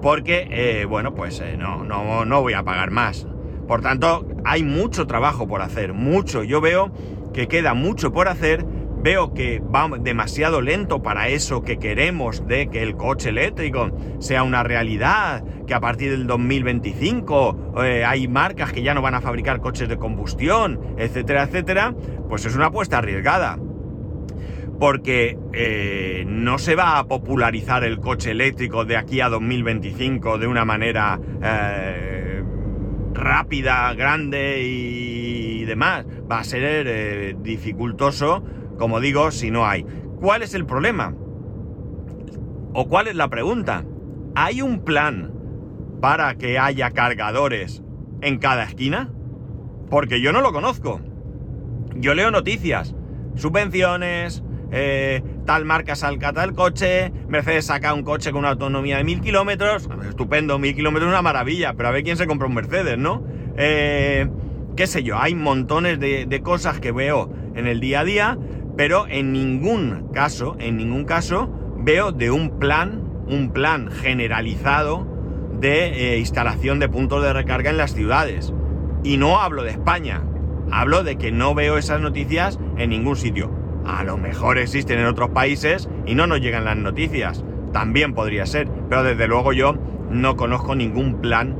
porque, 0.00 0.46
eh, 0.50 0.84
bueno, 0.84 1.14
pues 1.14 1.40
eh, 1.40 1.56
no, 1.58 1.84
no, 1.84 2.24
no 2.24 2.40
voy 2.42 2.52
a 2.52 2.62
pagar 2.62 2.90
más. 2.92 3.26
Por 3.70 3.82
tanto, 3.82 4.26
hay 4.44 4.64
mucho 4.64 5.06
trabajo 5.06 5.46
por 5.46 5.62
hacer, 5.62 5.92
mucho. 5.92 6.42
Yo 6.42 6.60
veo 6.60 6.90
que 7.32 7.46
queda 7.46 7.72
mucho 7.72 8.12
por 8.12 8.26
hacer 8.26 8.66
veo 9.00 9.32
que 9.32 9.60
va 9.60 9.88
demasiado 9.96 10.60
lento 10.60 11.04
para 11.04 11.28
eso 11.28 11.62
que 11.62 11.78
queremos 11.78 12.48
de 12.48 12.66
que 12.66 12.82
el 12.82 12.96
coche 12.96 13.28
eléctrico 13.28 13.92
sea 14.18 14.42
una 14.42 14.64
realidad, 14.64 15.44
que 15.68 15.74
a 15.74 15.78
partir 15.78 16.10
del 16.10 16.26
2025 16.26 17.74
eh, 17.84 18.04
hay 18.04 18.26
marcas 18.26 18.72
que 18.72 18.82
ya 18.82 18.92
no 18.92 19.02
van 19.02 19.14
a 19.14 19.20
fabricar 19.20 19.60
coches 19.60 19.88
de 19.88 19.96
combustión, 19.98 20.96
etcétera, 20.98 21.44
etcétera, 21.44 21.94
pues 22.28 22.44
es 22.46 22.56
una 22.56 22.66
apuesta 22.66 22.98
arriesgada. 22.98 23.56
Porque 24.80 25.38
eh, 25.52 26.24
no 26.26 26.58
se 26.58 26.74
va 26.74 26.98
a 26.98 27.06
popularizar 27.06 27.84
el 27.84 28.00
coche 28.00 28.32
eléctrico 28.32 28.84
de 28.84 28.96
aquí 28.96 29.20
a 29.20 29.28
2025 29.28 30.38
de 30.38 30.46
una 30.48 30.64
manera 30.64 31.20
eh, 31.40 32.19
rápida, 33.20 33.92
grande 33.94 34.62
y 34.62 35.64
demás. 35.64 36.06
Va 36.30 36.40
a 36.40 36.44
ser 36.44 37.36
dificultoso 37.42 38.42
como 38.80 38.98
digo, 38.98 39.30
si 39.30 39.50
no 39.50 39.66
hay. 39.66 39.84
¿Cuál 40.20 40.40
es 40.40 40.54
el 40.54 40.64
problema? 40.64 41.14
¿O 42.72 42.88
cuál 42.88 43.08
es 43.08 43.14
la 43.14 43.28
pregunta? 43.28 43.84
¿Hay 44.34 44.62
un 44.62 44.84
plan 44.86 45.34
para 46.00 46.34
que 46.36 46.58
haya 46.58 46.90
cargadores 46.92 47.82
en 48.22 48.38
cada 48.38 48.64
esquina? 48.64 49.10
Porque 49.90 50.22
yo 50.22 50.32
no 50.32 50.40
lo 50.40 50.54
conozco. 50.54 51.02
Yo 51.94 52.14
leo 52.14 52.30
noticias, 52.30 52.94
subvenciones, 53.34 54.42
eh, 54.72 55.22
tal 55.46 55.64
marca 55.64 55.94
salca 55.96 56.32
tal 56.32 56.54
coche, 56.54 57.12
Mercedes 57.28 57.66
saca 57.66 57.94
un 57.94 58.02
coche 58.02 58.30
con 58.30 58.40
una 58.40 58.50
autonomía 58.50 58.98
de 58.98 59.04
mil 59.04 59.20
kilómetros, 59.20 59.88
estupendo, 60.08 60.58
mil 60.58 60.74
kilómetros 60.74 61.08
es 61.08 61.12
una 61.12 61.22
maravilla, 61.22 61.74
pero 61.74 61.88
a 61.88 61.92
ver 61.92 62.02
quién 62.02 62.16
se 62.16 62.26
compra 62.26 62.46
un 62.46 62.54
Mercedes, 62.54 62.98
¿no? 62.98 63.24
Eh, 63.56 64.28
qué 64.76 64.86
sé 64.86 65.02
yo, 65.02 65.18
hay 65.18 65.34
montones 65.34 65.98
de, 65.98 66.40
cosas 66.42 66.80
que 66.80 66.92
veo 66.92 67.32
en 67.54 67.66
el 67.66 67.80
día 67.80 68.00
a 68.00 68.04
día 68.04 68.38
pero 68.80 69.06
en 69.08 69.32
ningún 69.32 70.08
caso, 70.12 70.56
en 70.58 70.78
ningún 70.78 71.04
caso 71.04 71.50
veo 71.76 72.12
de 72.12 72.30
un 72.30 72.58
plan, 72.58 73.02
un 73.28 73.52
plan 73.52 73.90
generalizado 73.90 75.06
de 75.60 76.14
eh, 76.14 76.18
instalación 76.18 76.78
de 76.78 76.88
puntos 76.88 77.22
de 77.22 77.34
recarga 77.34 77.68
en 77.68 77.76
las 77.76 77.92
ciudades. 77.92 78.54
Y 79.04 79.18
no 79.18 79.40
hablo 79.40 79.64
de 79.64 79.72
España, 79.72 80.22
hablo 80.70 81.04
de 81.04 81.16
que 81.16 81.30
no 81.30 81.54
veo 81.54 81.76
esas 81.76 82.00
noticias 82.00 82.58
en 82.78 82.88
ningún 82.88 83.16
sitio. 83.16 83.50
A 83.98 84.04
lo 84.04 84.16
mejor 84.16 84.58
existen 84.58 85.00
en 85.00 85.06
otros 85.06 85.30
países 85.30 85.88
y 86.06 86.14
no 86.14 86.28
nos 86.28 86.40
llegan 86.40 86.64
las 86.64 86.76
noticias. 86.76 87.44
También 87.72 88.14
podría 88.14 88.46
ser, 88.46 88.68
pero 88.88 89.02
desde 89.02 89.26
luego 89.26 89.52
yo 89.52 89.74
no 90.10 90.36
conozco 90.36 90.76
ningún 90.76 91.20
plan 91.20 91.56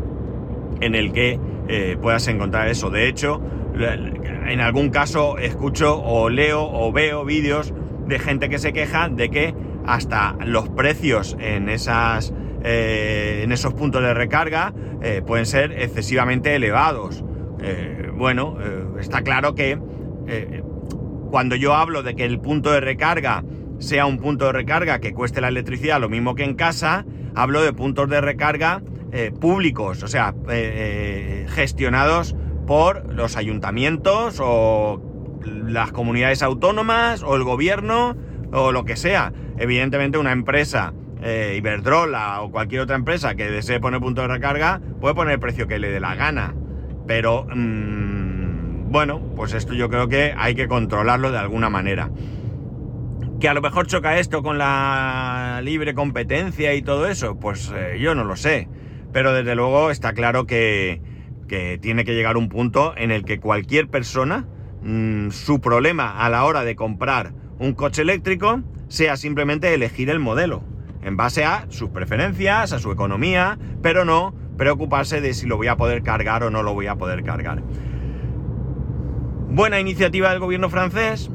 en 0.81 0.95
el 0.95 1.13
que 1.13 1.41
eh, 1.69 1.97
puedas 2.01 2.29
encontrar 2.29 2.69
eso. 2.69 2.89
De 2.89 3.09
hecho, 3.09 3.43
en 3.75 4.61
algún 4.61 4.91
caso 4.91 5.39
escucho 5.39 6.01
o 6.01 6.31
leo 6.31 6.63
o 6.63 6.93
veo 6.93 7.25
vídeos 7.25 7.75
de 8.07 8.19
gente 8.21 8.49
que 8.49 8.59
se 8.59 8.73
queja 8.73 9.09
de 9.09 9.29
que 9.29 9.55
hasta 9.85 10.37
los 10.45 10.69
precios 10.69 11.37
en 11.41 11.69
esas 11.69 12.33
eh, 12.63 13.41
en 13.43 13.51
esos 13.51 13.75
puntos 13.75 14.03
de 14.03 14.15
recarga 14.15 14.73
eh, 15.03 15.21
pueden 15.27 15.47
ser 15.47 15.73
excesivamente 15.73 16.55
elevados. 16.55 17.25
Bueno, 18.15 18.57
está 18.99 19.23
claro 19.23 19.55
que 19.55 19.79
cuando 21.31 21.57
yo 21.57 21.75
hablo 21.75 22.03
de 22.03 22.15
que 22.15 22.25
el 22.25 22.41
punto 22.41 22.71
de 22.71 22.81
recarga 22.81 23.45
sea 23.79 24.07
un 24.07 24.19
punto 24.19 24.47
de 24.47 24.53
recarga 24.53 25.01
que 25.01 25.13
cueste 25.13 25.41
la 25.41 25.49
electricidad 25.49 26.01
lo 26.01 26.09
mismo 26.09 26.35
que 26.35 26.45
en 26.45 26.55
casa, 26.55 27.07
hablo 27.35 27.63
de 27.63 27.73
puntos 27.73 28.09
de 28.09 28.21
recarga 28.21 28.83
públicos, 29.41 30.05
o 30.05 30.09
sea, 30.09 30.35
gestionados 31.49 32.37
por 32.67 33.13
los 33.13 33.37
ayuntamientos 33.37 34.39
o 34.41 35.03
las 35.45 35.93
comunidades 35.93 36.43
autónomas 36.43 37.23
o 37.23 37.37
el 37.37 37.45
gobierno 37.45 38.17
o 38.53 38.73
lo 38.73 38.85
que 38.85 38.97
sea. 38.97 39.33
Evidentemente 39.59 40.19
una 40.19 40.33
empresa, 40.33 40.93
eh, 41.23 41.55
Iberdrola 41.59 42.41
o 42.43 42.51
cualquier 42.51 42.83
otra 42.83 42.97
empresa 42.97 43.35
que 43.35 43.51
desee 43.51 43.81
poner 43.81 44.01
punto 44.01 44.23
de 44.23 44.29
recarga 44.29 44.81
puede 45.01 45.15
poner 45.15 45.35
el 45.35 45.41
precio 45.41 45.67
que 45.67 45.79
le 45.79 45.91
dé 45.91 46.01
la 46.01 46.15
gana. 46.15 46.55
Pero, 47.07 47.45
mm, 47.45 48.10
bueno, 48.91 49.21
pues 49.37 49.55
esto 49.55 49.73
yo 49.73 49.89
creo 49.89 50.09
que 50.09 50.35
hay 50.37 50.57
que 50.57 50.67
controlarlo 50.67 51.31
de 51.31 51.39
alguna 51.39 51.71
manera. 51.71 52.11
Que 53.39 53.49
a 53.49 53.55
lo 53.55 53.63
mejor 53.63 53.87
choca 53.87 54.19
esto 54.19 54.43
con 54.43 54.59
la 54.59 55.61
libre 55.63 55.95
competencia 55.95 56.75
y 56.75 56.83
todo 56.83 57.07
eso, 57.07 57.39
pues 57.39 57.73
eh, 57.75 57.99
yo 58.01 58.17
no 58.17 58.25
lo 58.25 58.35
sé. 58.35 58.69
Pero 59.13 59.33
desde 59.33 59.55
luego 59.55 59.93
está 59.93 60.13
claro 60.13 60.45
que, 60.45 61.01
tiene 61.81 62.05
que 62.05 62.15
llegar 62.15 62.37
un 62.37 62.49
punto 62.49 62.93
en 62.97 63.13
el 63.13 63.25
que 63.25 63.39
cualquier 63.39 63.89
persona, 63.89 64.47
mm, 64.83 65.31
su 65.31 65.61
problema 65.61 66.25
a 66.25 66.29
la 66.29 66.45
hora 66.45 66.65
de 66.65 66.75
comprar 66.75 67.33
un 67.59 67.75
coche 67.75 68.03
eléctrico 68.03 68.63
sea 68.89 69.17
simplemente 69.17 69.73
elegir 69.73 70.11
el 70.11 70.19
modelo, 70.19 70.65
en 71.03 71.17
base 71.17 71.45
a 71.45 71.67
sus 71.69 71.91
preferencias, 71.91 72.73
a 72.73 72.79
su 72.79 72.91
economía, 72.91 73.59
pero 73.83 74.05
no 74.05 74.35
preocuparse 74.57 75.21
de 75.21 75.33
si 75.33 75.47
lo 75.47 75.57
voy 75.57 75.69
a 75.69 75.77
poder 75.77 76.03
cargar 76.03 76.43
o 76.43 76.51
no 76.51 76.63
lo 76.63 76.75
voy 76.75 76.87
a 76.87 76.97
poder 76.97 77.23
cargar. 77.23 77.63
Buena 79.53 79.81
iniciativa 79.81 80.31
del 80.31 80.39
gobierno 80.39 80.71
francés, 80.71 81.29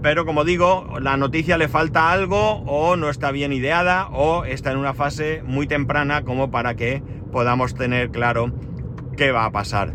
pero 0.00 0.24
como 0.24 0.44
digo, 0.44 0.98
la 0.98 1.18
noticia 1.18 1.58
le 1.58 1.68
falta 1.68 2.10
algo 2.10 2.62
o 2.64 2.96
no 2.96 3.10
está 3.10 3.32
bien 3.32 3.52
ideada 3.52 4.08
o 4.08 4.46
está 4.46 4.72
en 4.72 4.78
una 4.78 4.94
fase 4.94 5.42
muy 5.44 5.66
temprana 5.66 6.24
como 6.24 6.50
para 6.50 6.74
que 6.74 7.02
podamos 7.30 7.74
tener 7.74 8.10
claro 8.10 8.50
qué 9.14 9.30
va 9.30 9.44
a 9.44 9.52
pasar. 9.52 9.92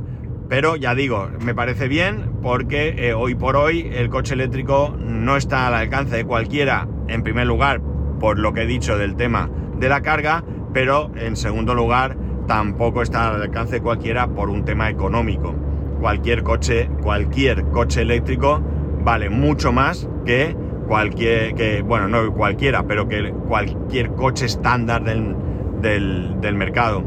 Pero 0.47 0.75
ya 0.75 0.93
digo, 0.93 1.28
me 1.43 1.56
parece 1.56 1.88
bien 1.88 2.34
porque 2.43 2.89
eh, 2.99 3.15
hoy 3.15 3.34
por 3.34 3.56
hoy 3.56 3.89
el 3.95 4.12
coche 4.12 4.36
eléctrico 4.36 4.95
no 4.99 5.36
está 5.36 5.65
al 5.65 5.73
alcance 5.73 6.17
de 6.17 6.25
cualquiera, 6.25 6.88
en 7.08 7.23
primer 7.23 7.47
lugar, 7.47 7.82
por 8.19 8.38
lo 8.38 8.54
que 8.54 8.62
he 8.62 8.67
dicho 8.67 8.95
del 8.95 9.15
tema 9.15 9.49
de 9.80 9.89
la 9.89 10.04
carga, 10.04 10.43
pero 10.71 11.10
en 11.15 11.36
segundo 11.36 11.73
lugar, 11.73 12.15
tampoco 12.47 13.01
está 13.01 13.30
al 13.30 13.41
alcance 13.41 13.78
de 13.78 13.82
cualquiera 13.82 14.28
por 14.28 14.51
un 14.51 14.65
tema 14.65 14.88
económico. 14.91 15.64
Cualquier 16.05 16.43
coche, 16.43 16.87
cualquier 17.01 17.63
coche 17.71 18.03
eléctrico 18.03 18.61
vale 19.03 19.31
mucho 19.31 19.71
más 19.71 20.07
que 20.23 20.55
cualquier, 20.87 21.55
que, 21.55 21.81
bueno, 21.81 22.07
no 22.07 22.31
cualquiera, 22.31 22.83
pero 22.83 23.07
que 23.07 23.31
cualquier 23.31 24.11
coche 24.11 24.45
estándar 24.45 25.03
del, 25.03 25.35
del, 25.81 26.39
del 26.41 26.53
mercado. 26.53 27.03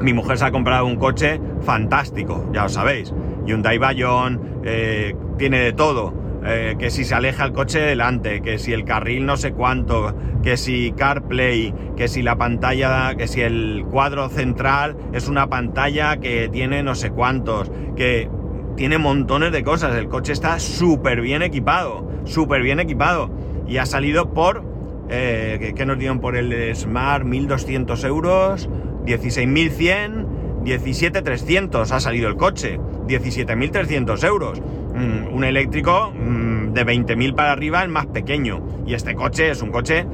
Mi 0.00 0.12
mujer 0.12 0.38
se 0.38 0.44
ha 0.44 0.50
comprado 0.50 0.86
un 0.86 0.96
coche 0.96 1.40
fantástico, 1.60 2.50
ya 2.52 2.64
lo 2.64 2.68
sabéis. 2.68 3.14
Hyundai 3.46 3.78
Bayon, 3.78 4.40
eh, 4.64 5.14
tiene 5.38 5.60
de 5.60 5.72
todo. 5.72 6.12
Eh, 6.48 6.76
que 6.78 6.90
si 6.90 7.04
se 7.04 7.14
aleja 7.14 7.44
el 7.44 7.52
coche 7.52 7.80
delante, 7.80 8.40
que 8.40 8.58
si 8.58 8.72
el 8.72 8.84
carril 8.84 9.26
no 9.26 9.36
sé 9.36 9.52
cuánto, 9.52 10.14
que 10.42 10.56
si 10.56 10.92
CarPlay, 10.92 11.74
que 11.96 12.06
si 12.06 12.22
la 12.22 12.36
pantalla, 12.36 13.16
que 13.16 13.26
si 13.26 13.40
el 13.40 13.84
cuadro 13.90 14.28
central 14.28 14.96
es 15.12 15.28
una 15.28 15.48
pantalla 15.48 16.18
que 16.18 16.48
tiene 16.48 16.84
no 16.84 16.94
sé 16.94 17.10
cuántos, 17.10 17.70
que 17.96 18.30
tiene 18.76 18.98
montones 18.98 19.50
de 19.50 19.64
cosas. 19.64 19.96
El 19.96 20.08
coche 20.08 20.32
está 20.32 20.60
súper 20.60 21.20
bien 21.20 21.42
equipado, 21.42 22.08
súper 22.24 22.62
bien 22.62 22.78
equipado. 22.78 23.30
Y 23.66 23.78
ha 23.78 23.86
salido 23.86 24.32
por, 24.32 24.62
eh, 25.08 25.72
¿qué 25.74 25.84
nos 25.84 25.98
dieron 25.98 26.20
por 26.20 26.36
el 26.36 26.76
Smart? 26.76 27.24
1200 27.24 28.04
euros 28.04 28.68
16.100, 29.06 30.64
17.300 30.64 31.90
ha 31.92 32.00
salido 32.00 32.28
el 32.28 32.36
coche, 32.36 32.78
17.300 33.06 34.24
euros. 34.24 34.60
Un 34.96 35.44
eléctrico 35.44 36.10
mm, 36.12 36.72
de 36.72 36.86
20.000 36.86 37.34
para 37.34 37.52
arriba, 37.52 37.82
el 37.82 37.90
más 37.90 38.06
pequeño. 38.06 38.66
Y 38.86 38.94
este 38.94 39.14
coche 39.14 39.50
es 39.50 39.60
un 39.60 39.70
coche 39.70 40.06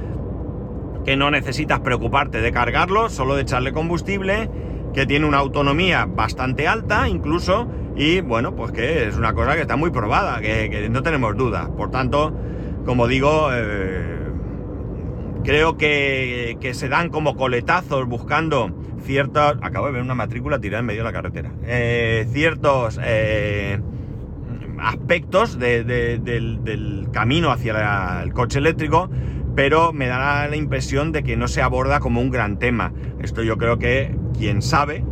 que 1.04 1.16
no 1.16 1.30
necesitas 1.30 1.80
preocuparte 1.80 2.40
de 2.40 2.52
cargarlo, 2.52 3.08
solo 3.08 3.34
de 3.36 3.42
echarle 3.42 3.72
combustible, 3.72 4.50
que 4.92 5.06
tiene 5.06 5.26
una 5.26 5.38
autonomía 5.38 6.06
bastante 6.06 6.68
alta 6.68 7.08
incluso, 7.08 7.68
y 7.96 8.20
bueno, 8.20 8.54
pues 8.54 8.72
que 8.72 9.06
es 9.06 9.16
una 9.16 9.34
cosa 9.34 9.54
que 9.54 9.62
está 9.62 9.76
muy 9.76 9.90
probada, 9.90 10.40
que, 10.40 10.88
no 10.90 11.02
tenemos 11.02 11.36
duda. 11.36 11.68
Por 11.76 11.90
tanto, 11.90 12.34
como 12.84 13.06
digo, 13.06 13.50
eh, 13.52 14.18
creo 15.44 15.76
que, 15.76 16.56
que, 16.60 16.74
se 16.74 16.88
dan 16.88 17.10
como 17.10 17.36
coletazos 17.36 18.06
buscando 18.06 18.70
ciertos... 19.02 19.56
Acabo 19.62 19.86
de 19.86 19.92
ver 19.92 20.02
una 20.02 20.14
matrícula 20.14 20.58
tirada 20.58 20.80
en 20.80 20.86
medio 20.86 21.00
de 21.00 21.04
la 21.04 21.12
carretera. 21.12 21.52
Eh, 21.64 22.26
ciertos 22.32 22.98
eh, 23.02 23.80
aspectos 24.82 25.58
del, 25.58 27.08
camino 27.12 27.50
hacia 27.50 28.22
el 28.22 28.32
coche 28.32 28.58
eléctrico, 28.58 29.08
pero 29.54 29.92
me 29.92 30.08
da 30.08 30.48
la 30.48 30.56
impresión 30.56 31.12
de 31.12 31.22
que 31.22 31.36
no 31.36 31.46
se 31.46 31.62
aborda 31.62 32.00
como 32.00 32.20
un 32.20 32.30
gran 32.30 32.58
tema. 32.58 32.92
Esto 33.20 33.42
yo 33.42 33.58
creo 33.58 33.78
que 33.78 34.16
quien 34.36 34.60
sabe, 34.60 35.04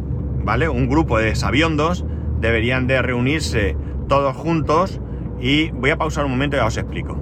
¿vale? 0.45 0.69
Un 0.69 0.89
grupo 0.89 1.19
de 1.19 1.35
sabiondos 1.37 2.05
deberían 2.41 2.87
de 2.87 3.01
reunirse 3.01 3.77
todos 4.09 4.37
juntos 4.37 5.01
y 5.41 5.71
voy 5.71 5.91
a 5.91 5.99
pausar 5.99 6.25
un 6.25 6.33
momento 6.33 6.57
y 6.57 6.61
ya 6.61 6.67
os 6.67 6.77
explico. 6.77 7.19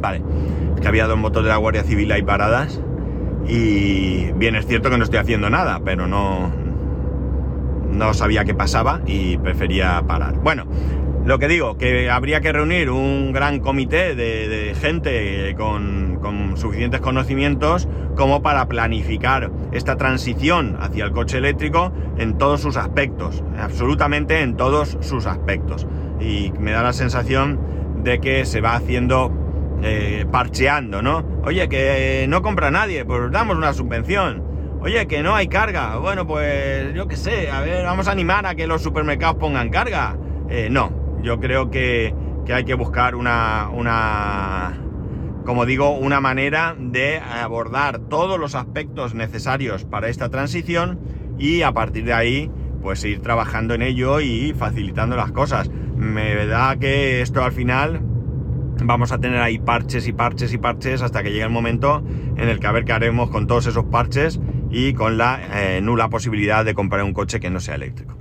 Vale, 0.00 0.22
es 0.74 0.80
que 0.80 0.88
había 0.88 1.06
dos 1.06 1.18
motos 1.18 1.44
de 1.44 1.50
la 1.50 1.58
Guardia 1.58 1.84
Civil 1.84 2.10
ahí 2.10 2.22
paradas 2.22 2.80
y 3.46 4.32
bien, 4.32 4.56
es 4.56 4.66
cierto 4.66 4.90
que 4.90 4.98
no 4.98 5.04
estoy 5.04 5.18
haciendo 5.18 5.50
nada, 5.50 5.80
pero 5.84 6.06
no, 6.06 6.50
no 7.90 8.14
sabía 8.14 8.44
qué 8.44 8.54
pasaba 8.54 9.00
y 9.06 9.36
prefería 9.38 10.02
parar. 10.06 10.36
Bueno, 10.36 10.66
Lo 11.24 11.38
que 11.38 11.48
digo, 11.48 11.76
que 11.76 12.08
habría 12.08 12.40
que 12.40 12.50
reunir 12.50 12.88
un 12.90 13.32
gran 13.32 13.60
comité 13.60 14.14
de, 14.14 14.74
gente 14.74 15.54
con, 15.54 16.56
suficientes 16.56 17.00
conocimientos 17.00 17.88
como 18.16 18.42
para 18.42 18.66
planificar 18.68 19.50
esta 19.70 19.96
transición 19.96 20.78
hacia 20.80 21.04
el 21.04 21.12
coche 21.12 21.38
eléctrico 21.38 21.92
en 22.18 22.38
todos 22.38 22.62
sus 22.62 22.76
aspectos, 22.76 23.44
absolutamente 23.58 24.40
en 24.40 24.56
todos 24.56 24.96
sus 25.00 25.26
aspectos. 25.26 25.86
Y 26.20 26.52
me 26.58 26.70
da 26.72 26.82
la 26.82 26.92
sensación 26.94 27.60
de 28.02 28.18
que 28.20 28.46
se 28.46 28.62
va 28.62 28.74
haciendo 28.74 29.30
eh, 29.82 30.26
parcheando, 30.30 31.02
¿no? 31.02 31.24
Oye, 31.44 31.68
que 31.68 32.26
no 32.28 32.42
compra 32.42 32.70
nadie, 32.70 33.04
pues 33.04 33.30
damos 33.30 33.56
una 33.56 33.72
subvención. 33.72 34.49
Oye, 34.82 35.06
que 35.06 35.22
no 35.22 35.34
hay 35.34 35.46
carga. 35.46 35.98
Bueno, 35.98 36.26
pues 36.26 36.94
yo 36.94 37.06
qué 37.06 37.16
sé, 37.16 37.50
a 37.50 37.60
ver, 37.60 37.84
vamos 37.84 38.08
a 38.08 38.12
animar 38.12 38.46
a 38.46 38.54
que 38.54 38.66
los 38.66 38.80
supermercados 38.82 39.36
pongan 39.36 39.68
carga. 39.68 40.16
Eh, 40.48 40.68
no, 40.70 41.20
yo 41.22 41.38
creo 41.38 41.70
que, 41.70 42.14
que, 42.46 42.54
hay 42.54 42.64
que 42.64 42.72
buscar 42.72 43.14
una, 43.14 43.68
una, 43.70 44.78
como 45.44 45.66
digo, 45.66 45.90
una 45.90 46.20
manera 46.20 46.74
de 46.78 47.18
abordar 47.18 47.98
todos 47.98 48.40
los 48.40 48.54
aspectos 48.54 49.14
necesarios 49.14 49.84
para 49.84 50.08
esta 50.08 50.30
transición 50.30 50.98
y 51.38 51.60
a 51.60 51.72
partir 51.72 52.06
de 52.06 52.14
ahí, 52.14 52.50
pues 52.80 53.04
ir 53.04 53.20
trabajando 53.20 53.74
en 53.74 53.82
ello 53.82 54.20
y 54.20 54.54
facilitando 54.54 55.14
las 55.14 55.30
cosas. 55.30 55.70
Me 55.94 56.46
da 56.46 56.76
que 56.76 57.20
esto 57.20 57.44
al 57.44 57.52
final 57.52 58.00
vamos 58.82 59.12
a 59.12 59.18
tener 59.18 59.42
ahí 59.42 59.58
parches 59.58 60.08
y 60.08 60.14
parches 60.14 60.54
y 60.54 60.58
parches 60.58 61.02
hasta 61.02 61.22
que 61.22 61.28
llegue 61.32 61.44
el 61.44 61.50
momento 61.50 62.02
en 62.38 62.48
el 62.48 62.60
que 62.60 62.66
a 62.66 62.72
ver 62.72 62.86
qué 62.86 62.94
haremos 62.94 63.28
con 63.28 63.46
todos 63.46 63.66
esos 63.66 63.84
parches 63.84 64.40
y 64.70 64.94
con 64.94 65.18
la 65.18 65.40
eh, 65.52 65.80
nula 65.80 66.08
posibilidad 66.08 66.64
de 66.64 66.74
comprar 66.74 67.02
un 67.04 67.12
coche 67.12 67.40
que 67.40 67.50
no 67.50 67.60
sea 67.60 67.74
eléctrico. 67.74 68.16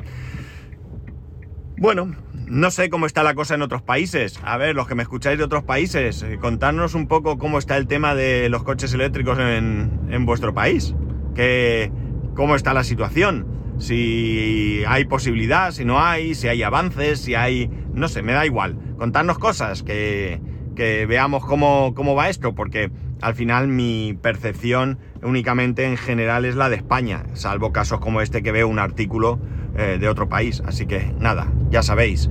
Bueno, 1.78 2.14
no 2.48 2.72
sé 2.72 2.90
cómo 2.90 3.06
está 3.06 3.24
la 3.24 3.36
cosa 3.36 3.56
en 3.56 3.62
otros 3.62 3.82
países. 3.82 4.40
A 4.44 4.58
ver, 4.58 4.76
los 4.76 4.88
que 4.88 4.96
me 4.96 5.04
escucháis 5.04 5.38
de 5.38 5.44
otros 5.44 5.64
países, 5.64 6.24
eh, 6.24 6.38
contadnos 6.40 6.96
un 6.96 7.08
poco 7.08 7.38
cómo 7.38 7.60
está 7.60 7.78
el 7.78 7.88
tema 7.88 8.16
de 8.16 8.50
los 8.50 8.64
coches 8.64 8.94
eléctricos 8.94 9.38
en, 9.40 10.08
en 10.10 10.26
vuestro 10.26 10.54
país. 10.54 10.96
Que, 11.36 11.92
¿Cómo 12.36 12.56
está 12.56 12.74
la 12.74 12.84
situación? 12.84 13.76
Si 13.78 14.84
hay 14.88 15.06
posibilidad, 15.06 15.72
si 15.72 15.86
no 15.86 16.02
hay, 16.02 16.36
si 16.36 16.48
hay 16.48 16.64
avances, 16.64 17.20
si 17.22 17.36
hay... 17.36 17.70
No 17.94 18.08
sé, 18.08 18.24
me 18.24 18.34
da 18.34 18.46
igual. 18.46 18.78
Contadnos 18.98 19.40
cosas 19.40 19.84
que, 19.84 20.42
que 20.76 21.06
veamos 21.06 21.46
cómo, 21.46 21.94
cómo 21.96 22.16
va 22.16 22.30
esto, 22.30 22.56
porque 22.56 22.92
al 23.22 23.36
final 23.36 23.68
mi 23.68 24.18
percepción 24.22 25.00
únicamente 25.24 25.86
en 25.86 25.98
general 25.98 26.46
es 26.46 26.56
la 26.56 26.70
de 26.70 26.78
España, 26.78 27.24
salvo 27.34 27.72
casos 27.72 28.00
como 28.00 28.22
este 28.22 28.44
que 28.44 28.52
veo 28.52 28.68
un 28.68 28.80
artículo 28.80 29.40
eh, 29.78 29.98
de 30.00 30.08
otro 30.10 30.30
país. 30.30 30.62
Así 30.66 30.86
que 30.86 31.14
nada, 31.20 31.48
ya 31.70 31.84
sabéis 31.84 32.30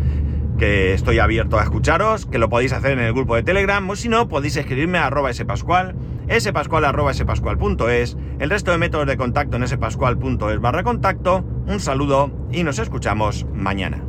que 0.58 0.92
estoy 0.92 1.20
abierto 1.20 1.58
a 1.58 1.62
escucharos, 1.62 2.26
que 2.26 2.38
lo 2.38 2.48
podéis 2.48 2.72
hacer 2.72 2.92
en 2.92 2.98
el 2.98 3.12
grupo 3.12 3.36
de 3.36 3.44
Telegram, 3.44 3.88
o 3.88 3.96
si 3.96 4.08
no, 4.08 4.28
podéis 4.28 4.56
escribirme 4.56 4.98
a 4.98 5.06
arroba 5.06 5.32
spascual, 5.32 5.94
spascual 6.38 6.84
arroba 6.84 7.12
el 7.12 8.50
resto 8.50 8.72
de 8.72 8.78
métodos 8.78 9.06
de 9.06 9.16
contacto 9.16 9.56
en 9.56 9.66
spascual.es 9.66 10.60
barra 10.60 10.82
contacto, 10.82 11.44
un 11.66 11.80
saludo 11.80 12.30
y 12.50 12.64
nos 12.64 12.78
escuchamos 12.78 13.46
mañana. 13.54 14.07